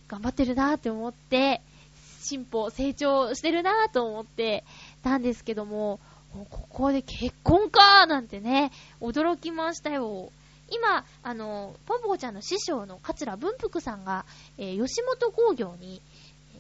[0.10, 1.62] 頑張ってるなって思って、
[2.22, 4.66] 進歩、成長してるなと思って
[5.04, 6.00] たんですけども、
[6.50, 10.32] ここで結婚かーなんてね、驚きましたよ。
[10.72, 14.26] 今、あの、ポンポコちゃんの師匠の桂文福さんが、
[14.58, 16.02] えー、吉本工業に、
[16.56, 16.60] え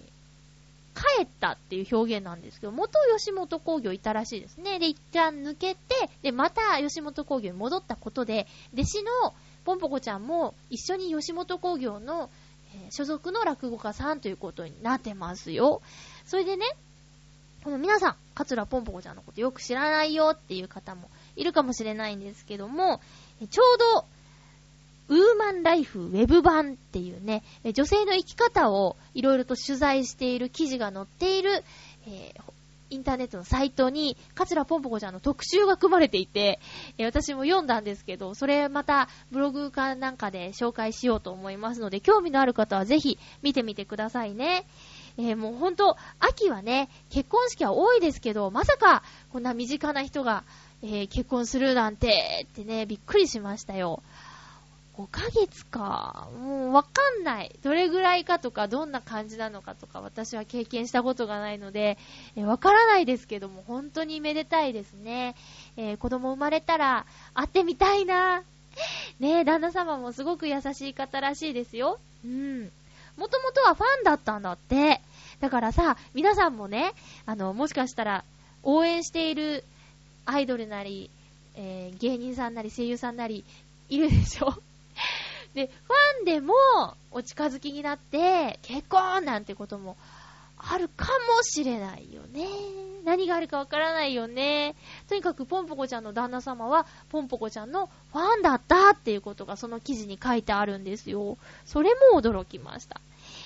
[0.95, 4.79] ー、帰ったっていう表現なんですけど、元吉本工業いたらしいですね。
[4.79, 5.79] で、一旦抜けて、
[6.23, 9.33] で、また吉本工業に戻ったことで、弟子の
[9.65, 12.31] ポンポコちゃんも一緒に吉本工業の、
[12.89, 15.81] 所属の落語家さんということになってますよ。
[16.25, 16.65] それでね、
[17.63, 23.01] この皆さん、桂ぽんぽこちゃんのことよく知らないよっていう方もいるかもしれないんですけども、
[23.49, 24.05] ちょうど、
[25.09, 27.43] ウーマンライフウェブ版っていうね、
[27.73, 31.63] 女性の生き方をいろいろと取材している記事が載っている、
[32.07, 32.48] えー、
[32.89, 36.59] インターネットのサイトに、桂ぽんぽこちゃんの特集が組まれていて、
[36.97, 44.65] えー、私も読んだんですけど、それまたブログかなんかで紹介しようと思いますので、興味のある方はぜひ見てみてくださいね。
[45.17, 50.43] えー、もうほんと、秋はね、結婚式は多いですけど、まさか、こんな身近な人が、
[50.81, 54.01] えー、結婚するなんて、ってね、びっくりしましたよ。
[54.99, 56.27] 5ヶ月か。
[56.37, 56.89] もうわか
[57.21, 57.55] んない。
[57.63, 61.97] どれぐらいかとか、どんな感じなのかとか、私は経験したことがないので、
[62.35, 65.35] わからないですけども、本当にめでたいですね。
[65.77, 68.43] えー、子供生まれたら、会ってみたいな。
[69.21, 71.97] ねえ、旦那様もすごく優しい方らしいですよ。
[72.25, 72.69] うん。
[73.15, 74.99] もともとはファンだったんだって。
[75.39, 76.91] だからさ、皆さんもね、
[77.25, 78.25] あの、もしかしたら、
[78.63, 79.63] 応援している
[80.25, 81.09] アイドルなり、
[81.55, 83.45] えー、芸人さんなり声優さんなり、
[83.87, 84.61] いるでしょ？
[85.59, 86.53] で、ファンでも
[87.11, 89.97] お近づきになって、結婚なんてことも
[90.57, 91.07] あるか
[91.37, 92.47] もしれないよね。
[93.03, 94.75] 何があるかわからないよね。
[95.09, 101.37] とにかくポンポコちゃんの旦那様は、ポンポコちゃんのファンだったっていうことがその記事に書いてあるんですよ。
[101.65, 103.01] それも驚きました。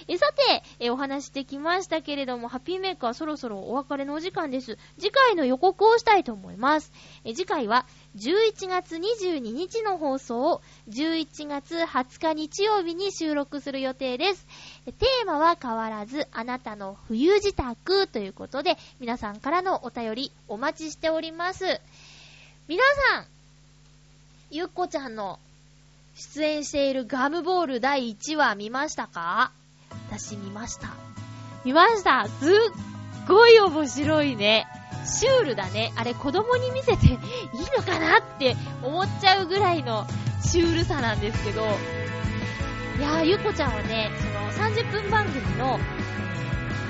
[0.07, 4.77] えさて、えお話してきましたけれども、ハッピーメーカーそろそろお別れのお時間です。
[4.99, 6.91] 次回の予告をしたいと思います。
[7.23, 7.85] え次回は、
[8.17, 14.45] 11月22日の放送を11月20日日曜日に収録する予定です。
[14.85, 21.79] テーマは変わらず、あなたの冬支度ということで、皆さんからのお便りお待ちしております。
[22.67, 23.25] 皆さん、
[24.51, 25.39] ゆっこちゃんの
[26.15, 29.51] 出演しているガムボール第1話見ましたか？
[30.09, 30.89] 私見ました。
[31.63, 32.49] 見ましたすっ
[33.27, 34.67] ごい面白いね。
[35.05, 35.91] シュールだね。
[35.95, 37.17] あれ子供に見せていい
[37.77, 40.05] のかなって思っちゃうぐらいの
[40.41, 41.61] シュールさなんですけど、
[42.99, 44.11] いやー、ゆこちゃんはね、
[44.51, 45.79] その30分番組の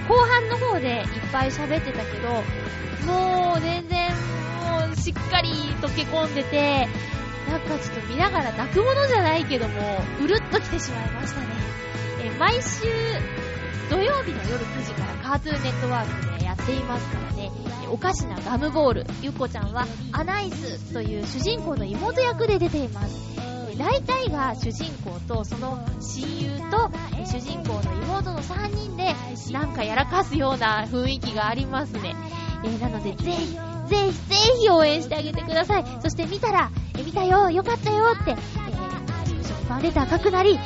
[0.08, 2.30] 後半の方でいっぱい喋ってたけど、
[3.12, 5.49] もう全然もうしっかり
[5.82, 6.88] 溶け込んでて、
[7.49, 11.47] なんかちょっと見ながら泣くものじゃないけども、うるっと来てしまいましたね。
[12.24, 12.88] え毎週
[13.89, 17.51] 土曜日の夜9時からカートゥーネットワークでやっていますからね、
[17.91, 23.34] おかしなガムボール、ゆっこちゃんはアナイスという主人公の妹役で出ています。
[23.78, 26.91] 大体が主人公とその親友と
[27.26, 29.13] 主人公の妹の3人で
[29.51, 32.15] なんかやらかすような雰囲気がありますね。
[32.63, 33.53] えー、なのでぜひ、
[33.88, 35.86] ぜひぜひ応援してあげてください。
[36.01, 40.57] そして見たら、え見たよ、よかったよって、えー、ファンレター書くなり、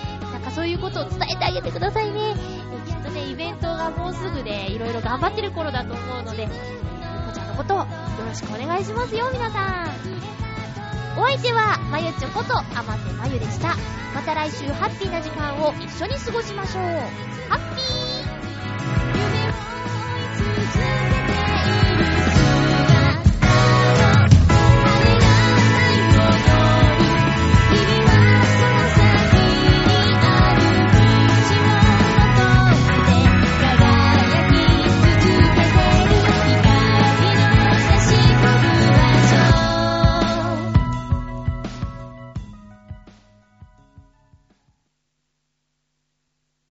[0.48, 2.36] かそういうことを伝えてあげてくださいね。
[2.86, 6.54] えきっとね、イベントがもうすぐでいろいろ頑張ってる頃だと思うので、ゆこ
[7.34, 7.86] ちゃんのことをよ
[8.26, 9.88] ろしくお願いしますよ、皆さん。
[11.20, 13.76] お相手は、まゆちょこと、あませまゆでした。
[14.16, 16.84] また来週ハッピーな時間を一緒に過ごしましょう。
[17.50, 19.17] ハッピー